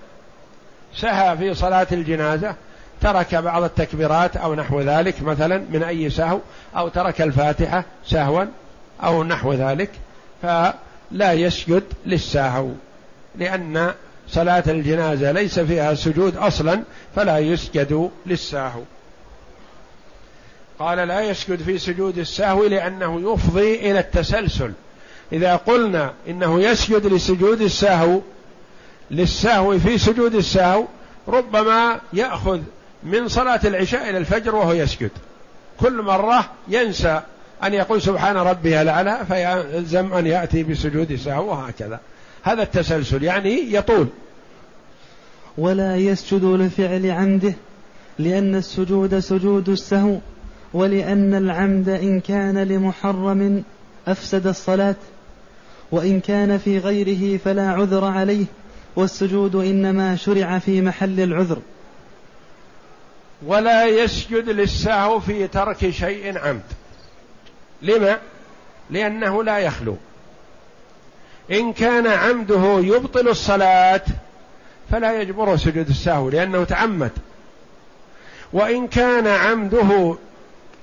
سهى 0.95 1.38
في 1.38 1.53
صلاة 1.53 1.88
الجنازة 1.91 2.55
ترك 3.01 3.36
بعض 3.36 3.63
التكبيرات 3.63 4.38
أو 4.38 4.55
نحو 4.55 4.82
ذلك 4.82 5.21
مثلا 5.21 5.63
من 5.69 5.84
أي 5.84 6.09
سهو 6.09 6.39
أو 6.78 6.88
ترك 6.88 7.21
الفاتحة 7.21 7.84
سهوا 8.05 8.45
أو 9.03 9.24
نحو 9.24 9.53
ذلك. 9.53 9.89
فلا 10.44 11.34
يسجد 11.34 11.84
للسهو 12.06 12.70
لأن 13.36 13.94
صلاة 14.30 14.64
الجنازة 14.68 15.32
ليس 15.32 15.60
فيها 15.60 15.94
سجود 15.94 16.38
أصلا 16.38 16.84
فلا 17.16 17.38
يسجد 17.39 18.10
للسهو 18.26 18.82
قال 20.80 21.08
لا 21.08 21.22
يسجد 21.22 21.64
في 21.64 21.78
سجود 21.78 22.18
السهو 22.18 22.66
لأنه 22.66 23.34
يفضي 23.34 23.76
إلى 23.76 24.00
التسلسل. 24.00 24.72
إذا 25.32 25.56
قلنا 25.56 26.14
إنه 26.28 26.62
يسجد 26.62 27.06
لسجود 27.06 27.62
السهو 27.62 28.22
للسهو 29.12 29.80
في 29.80 29.98
سجود 29.98 30.36
السهو 30.36 30.86
ربما 31.28 32.00
يأخذ 32.14 32.60
من 33.04 33.28
صلاة 33.28 33.60
العشاء 33.64 34.10
إلى 34.10 34.18
الفجر 34.18 34.56
وهو 34.56 34.74
يسجد. 34.74 35.12
كل 35.80 36.02
مرة 36.02 36.50
ينسى 36.68 37.22
أن 37.68 37.74
يقول 37.74 38.01
سبحان 38.01 38.38
ربي 38.38 38.82
الأعلى 38.82 39.18
فيلزم 39.28 40.14
أن 40.14 40.28
يأتي 40.28 40.64
بسجود 40.64 41.16
سهو 41.16 41.49
وهكذا. 41.49 41.99
هذا 42.43 42.64
التسلسل 42.64 43.24
يعني 43.24 43.74
يطول. 43.74 44.07
ولا 45.57 45.97
يسجد 45.97 46.43
لفعل 46.43 47.11
عمده 47.11 47.53
لأن 48.20 48.55
السجود 48.55 49.20
سجود 49.20 49.70
السهو 49.70 50.18
ولأن 50.74 51.34
العمد 51.34 51.89
إن 51.89 52.20
كان 52.20 52.57
لمحرم 52.57 53.64
أفسد 54.07 54.47
الصلاة. 54.47 54.95
وإن 55.91 56.20
كان 56.20 56.57
في 56.57 56.78
غيره 56.78 57.38
فلا 57.38 57.70
عذر 57.70 58.05
عليه 58.05 58.45
والسجود 58.95 59.55
إنما 59.55 60.16
شرع 60.16 60.59
في 60.59 60.82
محل 60.82 61.20
العذر. 61.20 61.59
ولا 63.45 63.86
يسجد 63.86 64.49
للسهو 64.49 65.20
في 65.20 65.47
ترك 65.47 65.89
شيء 65.89 66.38
عمد. 66.38 66.61
لما؟ 67.84 68.18
لأنه 68.90 69.44
لا 69.44 69.58
يخلو. 69.58 69.98
إن 71.52 71.74
كان 71.74 72.08
عمده 72.08 72.80
يبطل 72.80 73.28
الصلاة 73.28 74.02
فلا 74.92 75.22
يجبره 75.22 75.56
سجود 75.56 75.90
السهو 75.90 76.30
لأنه 76.30 76.64
تعمد. 76.64 77.12
وإن 78.54 78.88
كان 78.88 79.28
عمده 79.28 80.18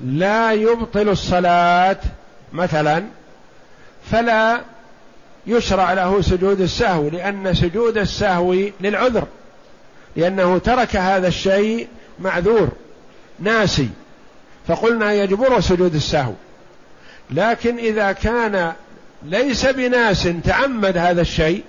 لا 0.00 0.52
يبطل 0.52 1.08
الصلاة 1.08 1.96
مثلا 2.52 3.04
فلا 4.10 4.60
يشرع 5.46 5.92
له 5.92 6.20
سجود 6.20 6.60
السهو 6.60 7.08
لأن 7.08 7.54
سجود 7.54 7.98
السهو 7.98 8.56
للعذر. 8.80 9.26
لأنه 10.16 10.58
ترك 10.58 10.96
هذا 10.96 11.28
الشيء 11.28 11.88
معذور 12.18 12.68
ناسي. 13.38 13.88
فقلنا 14.68 15.12
يجبر 15.12 15.60
سجود 15.60 15.94
السهو. 15.94 16.32
لكن 17.32 17.78
إذا 17.78 18.12
كان 18.12 18.72
ليس 19.22 19.66
بناس 19.66 20.28
تعمد 20.44 20.96
هذا 20.96 21.20
الشيء 21.20 21.64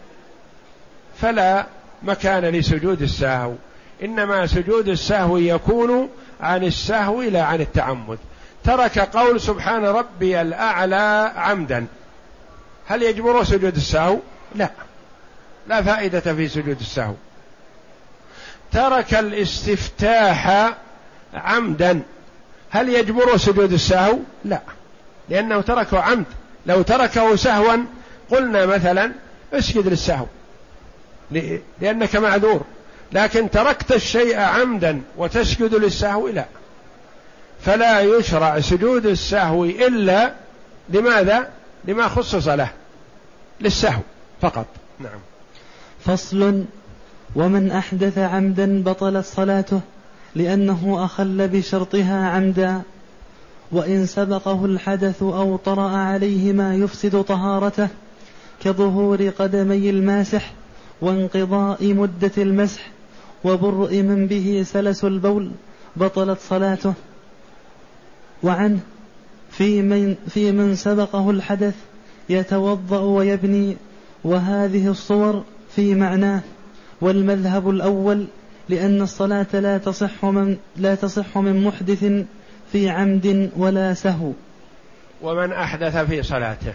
فلا 1.21 1.65
مكان 2.03 2.45
لسجود 2.45 3.01
السهو 3.01 3.53
إنما 4.03 4.47
سجود 4.47 4.87
السهو 4.87 5.37
يكون 5.37 6.09
عن 6.41 6.63
السهو 6.63 7.21
لا 7.21 7.43
عن 7.43 7.61
التعمد. 7.61 8.19
ترك 8.63 8.99
قول 8.99 9.41
سبحان 9.41 9.85
ربي 9.85 10.41
الأعلى 10.41 11.31
عمدا. 11.35 11.85
هل 12.87 13.03
يجبر 13.03 13.43
سجود 13.43 13.75
السهو؟ 13.75 14.19
لا. 14.55 14.69
لا 15.67 15.81
فائدة 15.81 16.19
في 16.35 16.47
سجود 16.47 16.79
السهو. 16.79 17.13
ترك 18.71 19.13
الاستفتاح 19.13 20.73
عمدا. 21.33 22.01
هل 22.69 22.89
يجبر 22.89 23.37
سجود 23.37 23.73
السهو؟ 23.73 24.17
لا. 24.45 24.61
لأنه 25.31 25.61
تركه 25.61 25.99
عمد. 25.99 26.25
لو 26.65 26.81
تركه 26.81 27.35
سهوا 27.35 27.77
قلنا 28.31 28.65
مثلا 28.65 29.11
اسجد 29.53 29.87
للسهو 29.87 30.25
لأنك 31.81 32.15
معذور. 32.15 32.61
لكن 33.11 33.49
تركت 33.49 33.91
الشيء 33.91 34.39
عمدا 34.39 35.01
وتسجد 35.17 35.75
للسهو 35.75 36.27
لا. 36.27 36.45
فلا 37.61 38.01
يشرع 38.01 38.59
سجود 38.59 39.05
السهو 39.05 39.65
إلا 39.65 40.33
لماذا؟ 40.89 41.49
لما 41.85 42.07
خصص 42.07 42.47
له 42.47 42.69
للسهو 43.61 44.01
فقط. 44.41 44.65
نعم. 44.99 45.19
فصل 46.05 46.63
ومن 47.35 47.71
أحدث 47.71 48.17
عمدا 48.17 48.83
بطلت 48.83 49.25
صلاته 49.25 49.81
لأنه 50.35 51.05
أخل 51.05 51.47
بشرطها 51.47 52.29
عمدا. 52.29 52.81
وإن 53.71 54.05
سبقه 54.05 54.65
الحدث 54.65 55.23
أو 55.23 55.55
طرأ 55.55 55.89
عليه 55.89 56.53
ما 56.53 56.75
يفسد 56.75 57.21
طهارته 57.21 57.87
كظهور 58.63 59.29
قدمي 59.29 59.89
الماسح 59.89 60.53
وانقضاء 61.01 61.93
مدة 61.93 62.31
المسح 62.37 62.91
وبرء 63.43 64.01
من 64.01 64.27
به 64.27 64.63
سلس 64.65 65.03
البول 65.03 65.51
بطلت 65.95 66.39
صلاته. 66.39 66.93
وعنه 68.43 68.79
في 69.51 69.81
من, 69.81 70.15
في 70.29 70.51
من 70.51 70.75
سبقه 70.75 71.29
الحدث 71.29 71.75
يتوضأ 72.29 72.99
ويبني 72.99 73.77
وهذه 74.23 74.87
الصور 74.87 75.43
في 75.75 75.95
معناه. 75.95 76.41
والمذهب 77.01 77.69
الأول 77.69 78.25
لأن 78.69 79.01
الصلاة 79.01 79.47
لا 79.53 79.77
تصح 79.77 80.25
من 80.25 80.57
لا 80.77 80.95
تصح 80.95 81.37
من 81.37 81.63
محدث 81.63 82.25
في 82.71 82.89
عمد 82.89 83.51
ولا 83.55 83.93
سهو. 83.93 84.31
ومن 85.21 85.53
أحدث 85.53 85.97
في 85.97 86.23
صلاته 86.23 86.73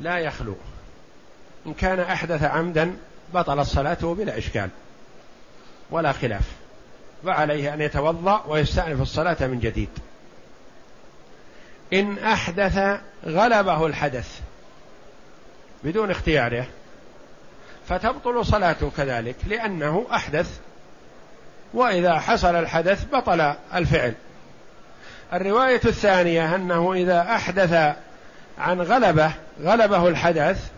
لا 0.00 0.18
يخلو. 0.18 0.56
إن 1.66 1.74
كان 1.74 2.00
أحدث 2.00 2.42
عمدا 2.42 2.96
بطلت 3.34 3.66
صلاته 3.66 4.14
بلا 4.14 4.38
إشكال 4.38 4.68
ولا 5.90 6.12
خلاف. 6.12 6.52
فعليه 7.24 7.74
أن 7.74 7.80
يتوضأ 7.80 8.44
ويستأنف 8.48 9.00
الصلاة 9.00 9.36
من 9.40 9.60
جديد. 9.60 9.88
إن 11.92 12.18
أحدث 12.18 13.00
غلبه 13.26 13.86
الحدث 13.86 14.40
بدون 15.84 16.10
اختياره 16.10 16.66
فتبطل 17.88 18.46
صلاته 18.46 18.90
كذلك 18.96 19.36
لأنه 19.46 20.06
أحدث 20.12 20.58
وإذا 21.74 22.18
حصل 22.18 22.54
الحدث 22.54 23.04
بطل 23.12 23.40
الفعل. 23.74 24.14
الرواية 25.32 25.80
الثانية 25.84 26.54
أنه 26.54 26.92
إذا 26.92 27.20
أحدث 27.20 27.96
عن 28.58 28.80
غلبة 28.80 29.32
غلبه 29.62 30.08
الحدث 30.08 30.70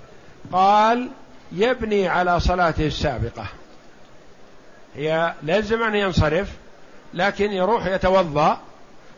قال 0.52 1.08
يبني 1.52 2.08
على 2.08 2.40
صلاته 2.40 2.86
السابقة. 2.86 3.46
هي 4.96 5.34
لازم 5.42 5.82
أن 5.82 5.94
ينصرف 5.94 6.48
لكن 7.14 7.52
يروح 7.52 7.86
يتوضأ 7.86 8.58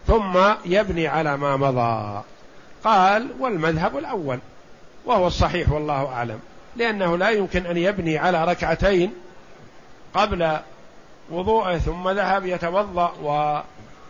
ثم 0.07 0.39
يبني 0.65 1.09
على 1.09 1.37
ما 1.37 1.57
مضى. 1.57 2.23
قال 2.85 3.29
والمذهب 3.39 3.99
الأول. 3.99 4.39
وهو 5.05 5.27
الصحيح 5.27 5.73
والله 5.73 6.07
أعلم 6.07 6.41
لأنه 6.77 7.17
لا 7.17 7.31
يمكن 7.31 7.67
أن 7.67 7.77
يبني 7.77 8.19
على 8.19 8.45
ركعتين 8.45 9.13
قبل 10.15 10.59
وضوءه 11.31 11.79
ثم 11.79 12.09
ذهب 12.09 12.47
يتوضأ 12.47 13.13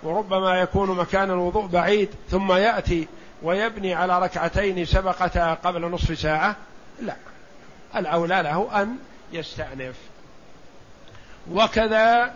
وربما 0.03 0.61
يكون 0.61 0.97
مكان 0.97 1.31
الوضوء 1.31 1.67
بعيد 1.67 2.09
ثم 2.31 2.53
يأتي 2.53 3.09
ويبني 3.43 3.95
على 3.95 4.19
ركعتين 4.19 4.85
سبقتا 4.85 5.55
قبل 5.55 5.81
نصف 5.91 6.19
ساعة 6.19 6.57
لا. 7.03 7.17
الأولى 7.97 8.43
له 8.43 8.83
أن 8.83 8.97
يستأنف. 9.33 9.97
وكذا 11.53 12.35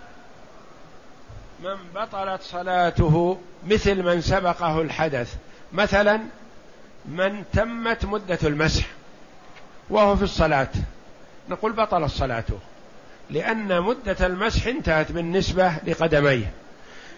من 1.63 1.77
بطلت 1.95 2.43
صلاته 2.43 3.39
مثل 3.67 4.03
من 4.03 4.21
سبقه 4.21 4.81
الحدث. 4.81 5.35
مثلا 5.73 6.21
من 7.07 7.45
تمت 7.53 8.05
مدة 8.05 8.39
المسح 8.43 8.87
وهو 9.91 10.17
في 10.17 10.23
الصلاة. 10.23 10.69
نقول 11.49 11.73
بطلت 11.73 12.11
صلاته 12.11 12.59
لأن 13.31 13.81
مدة 13.81 14.27
المسح 14.27 14.67
انتهت 14.67 15.13
بالنسبة 15.13 15.73
لقدميه. 15.87 16.53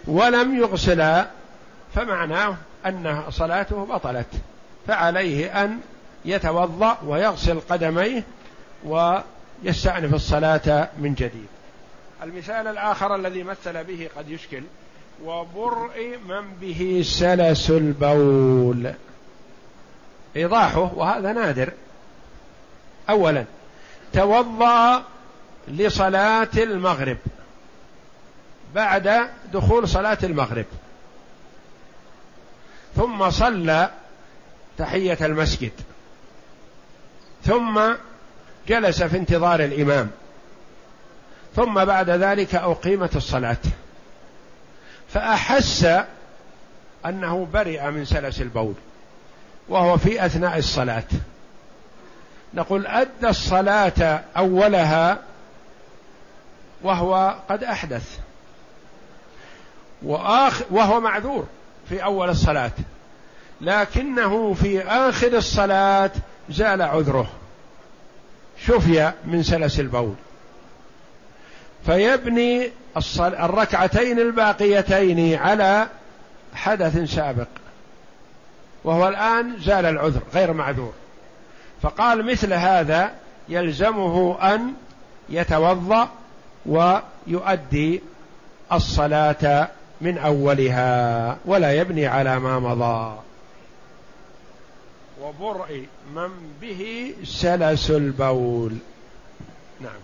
ولم 0.07 0.57
يغسلا 0.57 1.27
فمعناه 1.95 2.55
أن 2.85 3.23
صلاته 3.29 3.85
بطلت 3.85 4.27
فعليه 4.87 5.63
أن 5.63 5.79
يتوضأ 6.25 6.97
ويغسل 7.05 7.59
قدميه 7.59 8.23
ويستأنف 8.83 10.13
الصلاة 10.13 10.89
من 10.97 11.13
جديد. 11.13 11.47
المثال 12.23 12.67
الآخر 12.67 13.15
الذي 13.15 13.43
مثل 13.43 13.83
به 13.83 14.09
قد 14.17 14.29
يشكل 14.29 14.63
وبرء 15.25 16.17
من 16.27 16.53
به 16.61 17.01
سلس 17.05 17.69
البول. 17.69 18.93
إيضاحه 20.35 20.91
وهذا 20.95 21.33
نادر. 21.33 21.69
أولا 23.09 23.45
توضأ 24.13 25.03
لصلاة 25.67 26.49
المغرب. 26.57 27.17
بعد 28.75 29.29
دخول 29.53 29.89
صلاة 29.89 30.17
المغرب. 30.23 30.65
ثم 32.95 33.29
صلى 33.29 33.89
تحية 34.77 35.17
المسجد. 35.21 35.71
ثم 37.45 37.81
جلس 38.67 39.03
في 39.03 39.17
انتظار 39.17 39.59
الإمام. 39.59 40.09
ثم 41.55 41.85
بعد 41.85 42.09
ذلك 42.09 42.55
أقيمت 42.55 43.15
الصلاة. 43.15 43.57
فأحس 45.13 45.87
أنه 47.05 47.47
برئ 47.53 47.91
من 47.91 48.05
سلس 48.05 48.41
البول 48.41 48.73
وهو 49.69 49.97
في 49.97 50.25
أثناء 50.25 50.57
الصلاة. 50.57 51.03
نقول 52.53 52.87
أدى 52.87 53.29
الصلاة 53.29 54.23
أولها 54.37 55.19
وهو 56.81 57.35
قد 57.49 57.63
أحدث. 57.63 58.19
وآخر 60.03 60.65
وهو 60.69 60.99
معذور 60.99 61.47
في 61.89 62.03
أول 62.03 62.29
الصلاة. 62.29 62.71
لكنه 63.61 64.53
في 64.53 64.83
آخر 64.83 65.27
الصلاة 65.27 66.11
زال 66.49 66.81
عذره. 66.81 67.29
شفي 68.65 69.13
من 69.25 69.43
سلس 69.43 69.79
البول. 69.79 70.15
فيبني 71.85 72.71
الركعتين 73.19 74.19
الباقيتين 74.19 75.35
على 75.35 75.87
حدث 76.53 77.13
سابق. 77.15 77.47
وهو 78.83 79.07
الآن 79.07 79.59
زال 79.59 79.85
العذر 79.85 80.21
غير 80.33 80.53
معذور. 80.53 80.93
فقال 81.81 82.25
مثل 82.25 82.53
هذا 82.53 83.11
يلزمه 83.49 84.37
أن 84.53 84.73
يتوضأ 85.29 86.09
ويؤدي 86.65 88.01
الصلاة 88.71 89.67
من 90.01 90.17
أولها 90.17 91.37
ولا 91.45 91.73
يبني 91.73 92.07
على 92.07 92.39
ما 92.39 92.59
مضى. 92.59 93.19
وبرء 95.21 95.85
من 96.15 96.29
به 96.61 97.13
سلس 97.23 97.91
البول. 97.91 98.73
نعم. 99.81 99.99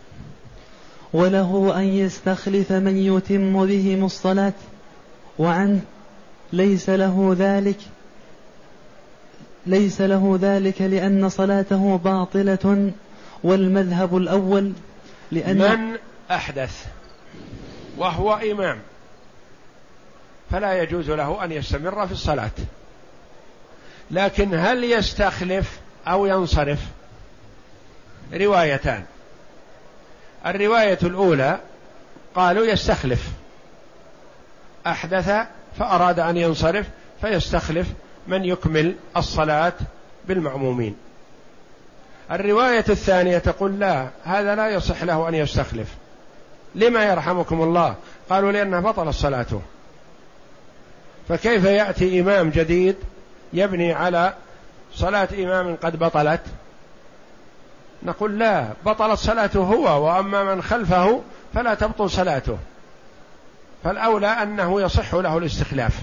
وله 1.13 1.73
أن 1.77 1.83
يستخلف 1.83 2.71
من 2.71 2.97
يتم 2.97 3.65
بهم 3.65 4.05
الصلاة 4.05 4.53
وعنه 5.39 5.81
ليس 6.53 6.89
له 6.89 7.35
ذلك 7.39 7.79
ليس 9.65 10.01
له 10.01 10.39
ذلك 10.41 10.81
لأن 10.81 11.29
صلاته 11.29 11.97
باطلة 11.97 12.91
والمذهب 13.43 14.17
الأول 14.17 14.73
لأن 15.31 15.57
من 15.57 15.97
أحدث 16.31 16.85
وهو 17.97 18.33
إمام. 18.33 18.79
فلا 20.51 20.83
يجوز 20.83 21.09
له 21.09 21.43
أن 21.43 21.51
يستمر 21.51 22.07
في 22.07 22.13
الصلاة. 22.13 22.51
لكن 24.11 24.53
هل 24.53 24.83
يستخلف 24.83 25.79
أو 26.07 26.25
ينصرف؟ 26.25 26.79
روايتان. 28.33 29.03
الرواية 30.45 30.99
الأولى 31.03 31.59
قالوا 32.35 32.65
يستخلف. 32.65 33.27
أحدث 34.87 35.31
فأراد 35.79 36.19
أن 36.19 36.37
ينصرف 36.37 36.87
فيستخلف 37.21 37.87
من 38.27 38.45
يكمل 38.45 38.95
الصلاة 39.17 39.73
بالمعمومين. 40.27 40.95
الرواية 42.31 42.85
الثانية 42.89 43.37
تقول 43.37 43.79
لا 43.79 44.07
هذا 44.23 44.55
لا 44.55 44.69
يصح 44.69 45.03
له 45.03 45.29
أن 45.29 45.35
يستخلف. 45.35 45.87
لما 46.75 47.03
يرحمكم 47.03 47.61
الله؟ 47.61 47.95
قالوا 48.29 48.51
لأنه 48.51 48.79
بطل 48.79 49.13
صلاته 49.13 49.61
فكيف 51.29 51.65
يأتي 51.65 52.21
إمام 52.21 52.49
جديد 52.49 52.95
يبني 53.53 53.93
على 53.93 54.33
صلاة 54.93 55.27
إمام 55.39 55.75
قد 55.75 55.99
بطلت؟ 55.99 56.41
نقول 58.03 58.39
لا 58.39 58.67
بطلت 58.85 59.19
صلاته 59.19 59.59
هو 59.59 60.05
وأما 60.05 60.55
من 60.55 60.61
خلفه 60.61 61.21
فلا 61.53 61.73
تبطل 61.73 62.09
صلاته. 62.09 62.57
فالأولى 63.83 64.27
أنه 64.27 64.81
يصح 64.81 65.13
له 65.13 65.37
الاستخلاف. 65.37 65.93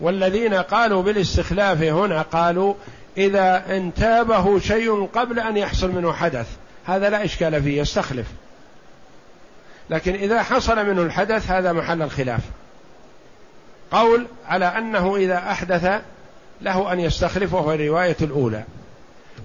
والذين 0.00 0.54
قالوا 0.54 1.02
بالاستخلاف 1.02 1.82
هنا 1.82 2.22
قالوا 2.22 2.74
إذا 3.16 3.64
انتابه 3.76 4.58
شيء 4.58 5.06
قبل 5.06 5.40
أن 5.40 5.56
يحصل 5.56 5.92
منه 5.92 6.12
حدث 6.12 6.46
هذا 6.86 7.10
لا 7.10 7.24
إشكال 7.24 7.62
فيه 7.62 7.80
يستخلف. 7.80 8.26
لكن 9.90 10.14
إذا 10.14 10.42
حصل 10.42 10.86
منه 10.86 11.02
الحدث 11.02 11.50
هذا 11.50 11.72
محل 11.72 12.02
الخلاف. 12.02 12.40
قول 13.92 14.26
على 14.48 14.64
أنه 14.64 15.16
إذا 15.16 15.38
أحدث 15.38 16.02
له 16.60 16.92
أن 16.92 17.00
يستخلف 17.00 17.54
وهو 17.54 17.72
الرواية 17.72 18.16
الأولى. 18.20 18.62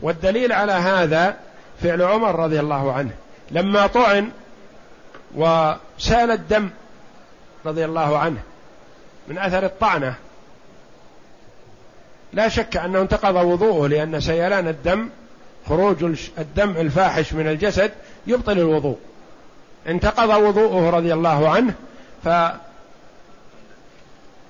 والدليل 0.02 0.52
على 0.52 0.72
هذا 0.72 1.38
فعل 1.84 2.02
عمر 2.02 2.40
رضي 2.40 2.60
الله 2.60 2.94
عنه. 2.94 3.12
لما 3.52 3.88
طعن 3.88 4.30
وسال 5.36 6.32
الدم 6.32 6.70
رضي 7.66 7.86
الله 7.86 8.18
عنه 8.18 8.38
من 9.28 9.38
أثر 9.38 9.66
الطعنة 9.66 10.16
لا 12.34 12.50
شك 12.50 12.78
أنه 12.78 13.02
انتقض 13.02 13.36
وضوءه 13.36 13.88
لأن 13.88 14.20
سيلان 14.20 14.68
الدم 14.68 15.10
خروج 15.70 16.04
الدم 16.38 16.70
الفاحش 16.70 17.34
من 17.34 17.48
الجسد 17.48 17.92
يبطل 18.28 18.60
الوضوء. 18.60 18.98
انتقض 19.88 20.30
وضوءه 20.30 20.90
رضي 20.90 21.14
الله 21.14 21.50
عنه 21.50 21.74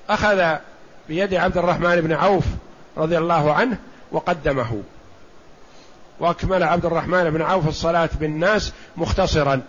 فأخذ 0.08 0.58
بيد 1.08 1.34
عبد 1.34 1.58
الرحمن 1.58 2.02
بن 2.02 2.14
عوف 2.14 2.44
رضي 2.98 3.18
الله 3.18 3.54
عنه 3.54 3.78
وقدمه. 4.12 4.82
وأكمل 6.20 6.64
عبد 6.64 6.86
الرحمن 6.86 7.30
بن 7.30 7.42
عوف 7.42 7.68
الصلاة 7.68 8.10
بالناس 8.20 8.74
مختصرا. 8.98 9.62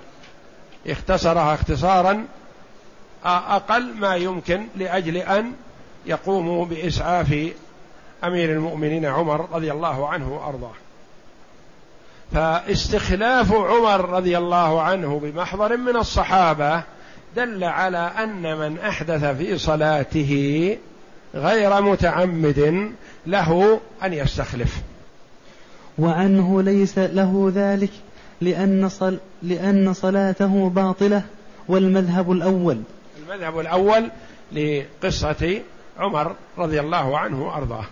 اختصرها 0.86 1.54
اختصارا 1.54 2.26
أقل 3.24 3.94
ما 3.94 4.16
يمكن 4.16 4.66
لأجل 4.76 5.16
أن 5.16 5.52
يقوموا 6.06 6.66
بإسعاف 6.66 7.52
أمير 8.24 8.52
المؤمنين 8.52 9.06
عمر 9.06 9.48
رضي 9.52 9.72
الله 9.72 10.08
عنه 10.08 10.32
وأرضاه. 10.32 10.74
فاستخلاف 12.32 13.52
عمر 13.52 14.08
رضي 14.08 14.38
الله 14.38 14.82
عنه 14.82 15.20
بمحضر 15.20 15.76
من 15.76 15.96
الصحابة 15.96 16.82
دل 17.36 17.64
على 17.64 17.98
أن 17.98 18.58
من 18.58 18.78
أحدث 18.78 19.24
في 19.24 19.58
صلاته 19.58 20.76
غير 21.34 21.82
متعمد 21.82 22.92
له 23.26 23.80
أن 24.02 24.12
يستخلف. 24.12 24.82
وعنه 25.98 26.62
ليس 26.62 26.98
له 26.98 27.52
ذلك 27.54 27.90
لأن, 28.40 28.88
صل 28.88 29.18
لأن 29.42 29.92
صلاته 29.92 30.68
باطلة 30.68 31.22
والمذهب 31.68 32.32
الأول. 32.32 32.78
المذهب 33.22 33.60
الأول 33.60 34.10
لقصة 34.52 35.60
عمر 35.98 36.34
رضي 36.58 36.80
الله 36.80 37.18
عنه 37.18 37.46
وأرضاه. 37.46 37.84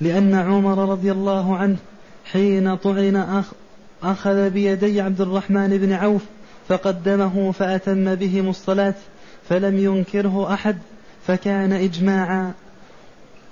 لأن 0.00 0.34
عمر 0.34 0.90
رضي 0.90 1.12
الله 1.12 1.56
عنه 1.56 1.76
حين 2.32 2.76
طعن 2.76 3.16
أخ 3.16 3.44
أخذ 4.02 4.50
بيدي 4.50 5.00
عبد 5.00 5.20
الرحمن 5.20 5.78
بن 5.78 5.92
عوف 5.92 6.22
فقدمه 6.68 7.52
فأتم 7.52 8.14
بهم 8.14 8.48
الصلاة 8.48 8.94
فلم 9.48 9.78
ينكره 9.78 10.54
أحد 10.54 10.78
فكان 11.26 11.72
إجماعا. 11.72 12.52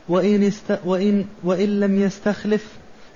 وإن, 0.08 0.46
است 0.46 0.78
وإن, 0.84 1.26
وإن 1.44 1.80
لم 1.80 2.02
يستخلف 2.02 2.66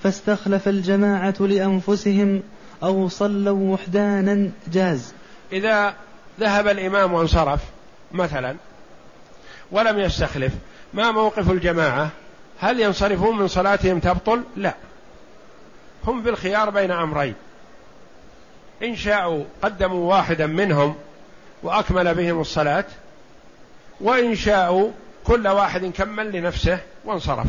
فاستخلف 0.03 0.69
الجماعة 0.69 1.35
لأنفسهم 1.41 2.43
أو 2.83 3.09
صلوا 3.09 3.75
وحدانا 3.75 4.51
جاز. 4.73 5.13
إذا 5.53 5.95
ذهب 6.41 6.69
الإمام 6.69 7.13
وانصرف 7.13 7.61
مثلا 8.13 8.57
ولم 9.73 9.99
يستخلف 9.99 10.53
ما 10.95 11.11
موقف 11.11 11.51
الجماعة؟ 11.51 12.11
هل 12.59 12.81
ينصرفون 12.81 13.39
من 13.39 13.49
صلاتهم 13.49 13.99
تبطل؟ 13.99 14.43
لا. 14.57 14.75
هم 16.07 16.23
في 16.23 16.29
الخيار 16.29 16.71
بين 16.71 16.91
أمرين. 16.91 17.35
إن 18.83 18.97
شاءوا 18.97 19.45
قدموا 19.63 20.11
واحدا 20.11 20.47
منهم 20.47 20.95
وأكمل 21.63 22.15
بهم 22.15 22.41
الصلاة 22.41 22.85
وإن 24.01 24.35
شاءوا 24.35 24.91
كل 25.25 25.49
واحد 25.49 25.85
كمل 25.85 26.33
لنفسه 26.33 26.79
وانصرف. 27.05 27.47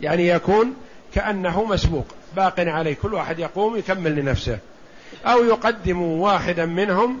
يعني 0.00 0.28
يكون 0.28 0.74
كأنه 1.14 1.64
مسبوق 1.64 2.06
باق 2.36 2.60
عليه 2.60 2.94
كل 2.94 3.14
واحد 3.14 3.38
يقوم 3.38 3.76
يكمل 3.76 4.14
لنفسه. 4.16 4.58
أو 5.26 5.44
يقدم 5.44 6.02
واحدا 6.02 6.66
منهم 6.66 7.20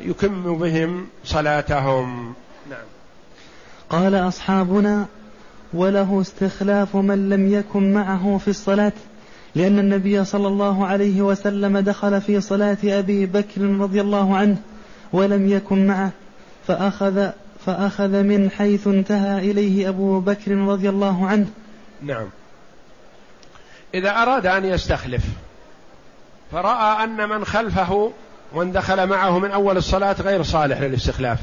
يكم 0.00 0.58
بهم 0.58 1.08
صلاتهم. 1.24 2.34
نعم. 2.70 2.84
قال 3.90 4.14
أصحابنا 4.14 5.06
وله 5.72 6.20
استخلاف 6.20 6.96
من 6.96 7.28
لم 7.28 7.52
يكن 7.52 7.94
معه 7.94 8.40
في 8.44 8.48
الصلاة. 8.48 8.92
لأن 9.56 9.78
النبي 9.78 10.24
صلى 10.24 10.48
الله 10.48 10.86
عليه 10.86 11.22
وسلم 11.22 11.78
دخل 11.78 12.20
في 12.20 12.40
صلاة 12.40 12.78
أبي 12.84 13.26
بكر 13.26 13.60
رضي 13.60 14.00
الله 14.00 14.36
عنه 14.36 14.56
ولم 15.12 15.48
يكن 15.48 15.86
معه 15.86 16.10
فأخذ 16.66 17.30
فأخذ 17.66 18.22
من 18.22 18.50
حيث 18.50 18.86
انتهى 18.86 19.50
إليه 19.50 19.88
أبو 19.88 20.20
بكر 20.20 20.56
رضي 20.56 20.88
الله 20.88 21.26
عنه. 21.26 21.46
نعم. 22.02 22.28
إذا 23.94 24.10
أراد 24.10 24.46
أن 24.46 24.64
يستخلف 24.64 25.24
فرأى 26.52 27.04
أن 27.04 27.28
من 27.28 27.44
خلفه 27.44 28.12
ومن 28.54 28.72
دخل 28.72 29.06
معه 29.06 29.38
من 29.38 29.50
أول 29.50 29.76
الصلاة 29.76 30.16
غير 30.20 30.42
صالح 30.42 30.80
للاستخلاف 30.80 31.38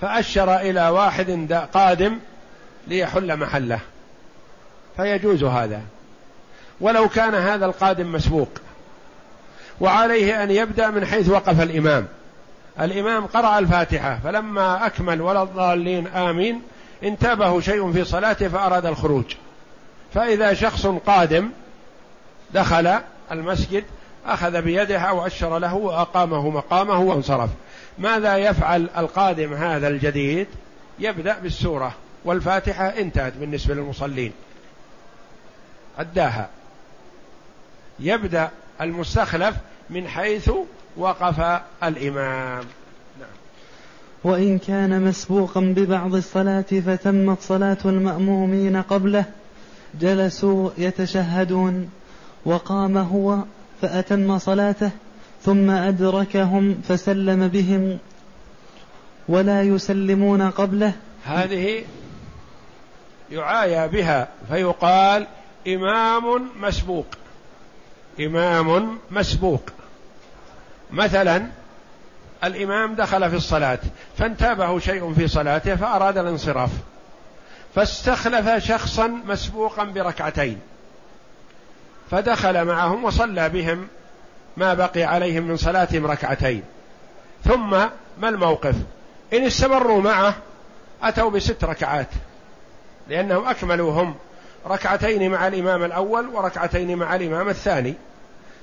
فأشر 0.00 0.56
إلى 0.56 0.88
واحد 0.88 1.52
قادم 1.74 2.18
ليحل 2.88 3.36
محله. 3.36 3.80
فيجوز 4.96 5.44
هذا. 5.44 5.80
ولو 6.80 7.08
كان 7.08 7.34
هذا 7.34 7.66
القادم 7.66 8.12
مسبوق. 8.12 8.48
وعليه 9.80 10.42
أن 10.42 10.50
يبدأ 10.50 10.90
من 10.90 11.06
حيث 11.06 11.28
وقف 11.28 11.60
الإمام. 11.60 12.06
الإمام 12.80 13.26
قرأ 13.26 13.58
الفاتحة 13.58 14.18
فلما 14.24 14.86
أكمل 14.86 15.22
ولا 15.22 15.42
الضالين 15.42 16.06
آمين 16.06 16.62
انتابه 17.02 17.60
شيء 17.60 17.92
في 17.92 18.04
صلاته 18.04 18.48
فأراد 18.48 18.86
الخروج. 18.86 19.24
فإذا 20.14 20.54
شخص 20.54 20.86
قادم 20.86 21.50
دخل 22.54 22.98
المسجد 23.32 23.84
أخذ 24.26 24.62
بيده 24.62 24.98
أو 24.98 25.26
أشر 25.26 25.58
له 25.58 25.74
وأقامه 25.74 26.50
مقامه 26.50 27.00
وانصرف. 27.00 27.50
ماذا 27.98 28.36
يفعل 28.36 28.88
القادم 28.96 29.54
هذا 29.54 29.88
الجديد؟ 29.88 30.46
يبدأ 30.98 31.38
بالسورة 31.38 31.94
والفاتحة 32.24 32.86
انتهت 32.86 33.32
بالنسبة 33.36 33.74
للمصلين. 33.74 34.32
أداها. 35.98 36.48
يبدأ 38.00 38.50
المستخلف 38.80 39.56
من 39.90 40.08
حيث 40.08 40.50
وقف 40.96 41.60
الإمام. 41.84 42.64
وإن 44.24 44.58
كان 44.58 45.02
مسبوقا 45.02 45.60
ببعض 45.60 46.14
الصلاة 46.14 46.64
فتمت 46.86 47.40
صلاة 47.40 47.78
المأمومين 47.84 48.82
قبله 48.82 49.24
جلسوا 50.00 50.70
يتشهدون. 50.78 51.90
وقام 52.44 52.98
هو 52.98 53.38
فأتم 53.82 54.38
صلاته 54.38 54.90
ثم 55.42 55.70
أدركهم 55.70 56.80
فسلم 56.88 57.48
بهم. 57.48 57.98
ولا 59.28 59.62
يسلمون 59.62 60.50
قبله. 60.50 60.92
هذه 61.24 61.84
يعايى 63.30 63.88
بها 63.88 64.28
فيقال 64.48 65.26
إمام 65.68 66.50
مسبوق. 66.60 67.06
إمام 68.20 68.98
مسبوق. 69.10 69.62
مثلا 70.90 71.46
الإمام 72.44 72.94
دخل 72.94 73.30
في 73.30 73.36
الصلاة 73.36 73.78
فانتابه 74.18 74.78
شيء 74.78 75.14
في 75.14 75.28
صلاته 75.28 75.76
فأراد 75.76 76.18
الانصراف 76.18 76.70
فاستخلف 77.74 78.64
شخصا 78.64 79.06
مسبوقا 79.06 79.84
بركعتين 79.84 80.60
فدخل 82.10 82.64
معهم 82.64 83.04
وصلى 83.04 83.48
بهم 83.48 83.88
ما 84.56 84.74
بقي 84.74 85.02
عليهم 85.02 85.42
من 85.42 85.56
صلاتهم 85.56 86.06
ركعتين. 86.06 86.62
ثم 87.44 87.70
ما 88.18 88.28
الموقف؟ 88.28 88.74
إن 89.32 89.44
استمروا 89.44 90.02
معه 90.02 90.34
أتوا 91.02 91.30
بست 91.30 91.64
ركعات 91.64 92.08
لأنهم 93.08 93.48
أكملوا 93.48 93.92
هم 93.92 94.14
ركعتين 94.66 95.30
مع 95.30 95.46
الإمام 95.46 95.84
الأول 95.84 96.26
وركعتين 96.26 96.96
مع 96.96 97.16
الإمام 97.16 97.48
الثاني. 97.48 97.94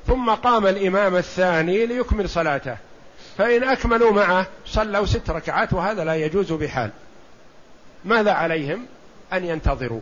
ثم 0.07 0.29
قام 0.29 0.67
الإمام 0.67 1.15
الثاني 1.15 1.85
ليكمل 1.85 2.29
صلاته. 2.29 2.77
فإن 3.37 3.63
أكملوا 3.63 4.11
معه 4.11 4.47
صلوا 4.65 5.05
ست 5.05 5.29
ركعات 5.29 5.73
وهذا 5.73 6.03
لا 6.03 6.15
يجوز 6.15 6.51
بحال. 6.51 6.89
ماذا 8.05 8.31
عليهم؟ 8.31 8.85
أن 9.33 9.45
ينتظروا. 9.45 10.01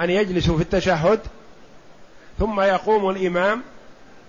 أن 0.00 0.10
يجلسوا 0.10 0.56
في 0.56 0.62
التشهد. 0.62 1.20
ثم 2.38 2.60
يقوم 2.60 3.10
الإمام 3.10 3.62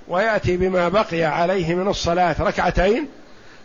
ويأتي 0.08 0.58
بما 0.58 0.90
بقي 0.90 1.24
عليه 1.24 1.76
من 1.76 1.88
الصلاة 1.88 2.36
ركعتين. 2.40 3.08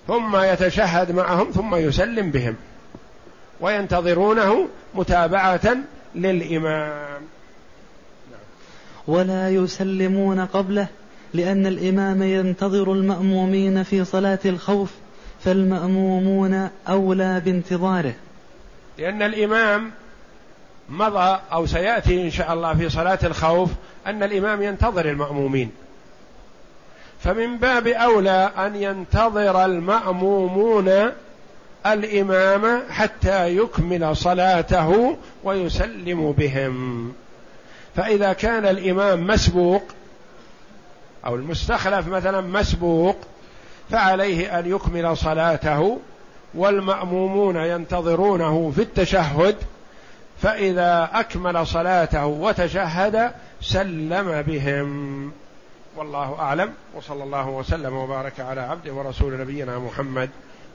ثم 0.06 0.36
يتشهد 0.36 1.12
معهم 1.12 1.50
ثم 1.50 1.74
يسلم 1.74 2.30
بهم. 2.30 2.56
وينتظرونه 3.60 4.68
متابعة 4.94 5.76
للإمام. 6.14 7.22
ولا 9.06 9.50
يسلمون 9.50 10.40
قبله 10.40 10.86
لأن 11.34 11.66
الإمام 11.66 12.22
ينتظر 12.22 12.92
المأمومين 12.92 13.82
في 13.82 14.04
صلاة 14.04 14.38
الخوف 14.44 14.90
فالمأمومون 15.44 16.70
أولى 16.88 17.40
بانتظاره. 17.44 18.14
لأن 18.98 19.22
الإمام 19.22 19.90
مضى 20.88 21.40
أو 21.52 21.66
سيأتي 21.66 22.22
إن 22.22 22.30
شاء 22.30 22.52
الله 22.52 22.74
في 22.74 22.88
صلاة 22.88 23.18
الخوف 23.24 23.70
أن 24.06 24.22
الإمام 24.22 24.62
ينتظر 24.62 25.10
المأمومين. 25.10 25.70
فمن 27.20 27.56
باب 27.56 27.86
أولى 27.86 28.50
أن 28.58 28.76
ينتظر 28.76 29.64
المأمومون 29.64 31.12
الإمام 31.86 32.82
حتى 32.90 33.56
يكمل 33.56 34.16
صلاته 34.16 35.16
ويسلم 35.44 36.32
بهم. 36.32 37.12
فإذا 37.96 38.32
كان 38.32 38.66
الإمام 38.66 39.26
مسبوق 39.26 39.82
أو 41.26 41.34
المستخلف 41.34 42.08
مثلا 42.08 42.40
مسبوق 42.40 43.16
فعليه 43.90 44.58
أن 44.58 44.70
يكمل 44.70 45.16
صلاته 45.16 45.98
والمأمومون 46.54 47.56
ينتظرونه 47.56 48.72
في 48.76 48.82
التشهد 48.82 49.56
فإذا 50.42 51.10
أكمل 51.12 51.66
صلاته 51.66 52.26
وتشهد 52.26 53.32
سلم 53.60 54.42
بهم. 54.42 55.32
والله 55.96 56.36
أعلم. 56.38 56.72
وصلى 56.94 57.24
الله 57.24 57.48
وسلم 57.48 57.96
وبارك 57.96 58.40
على 58.40 58.60
عبد 58.60 58.88
ورسول 58.88 59.40
نبينا 59.40 59.78
محمد. 59.78 60.30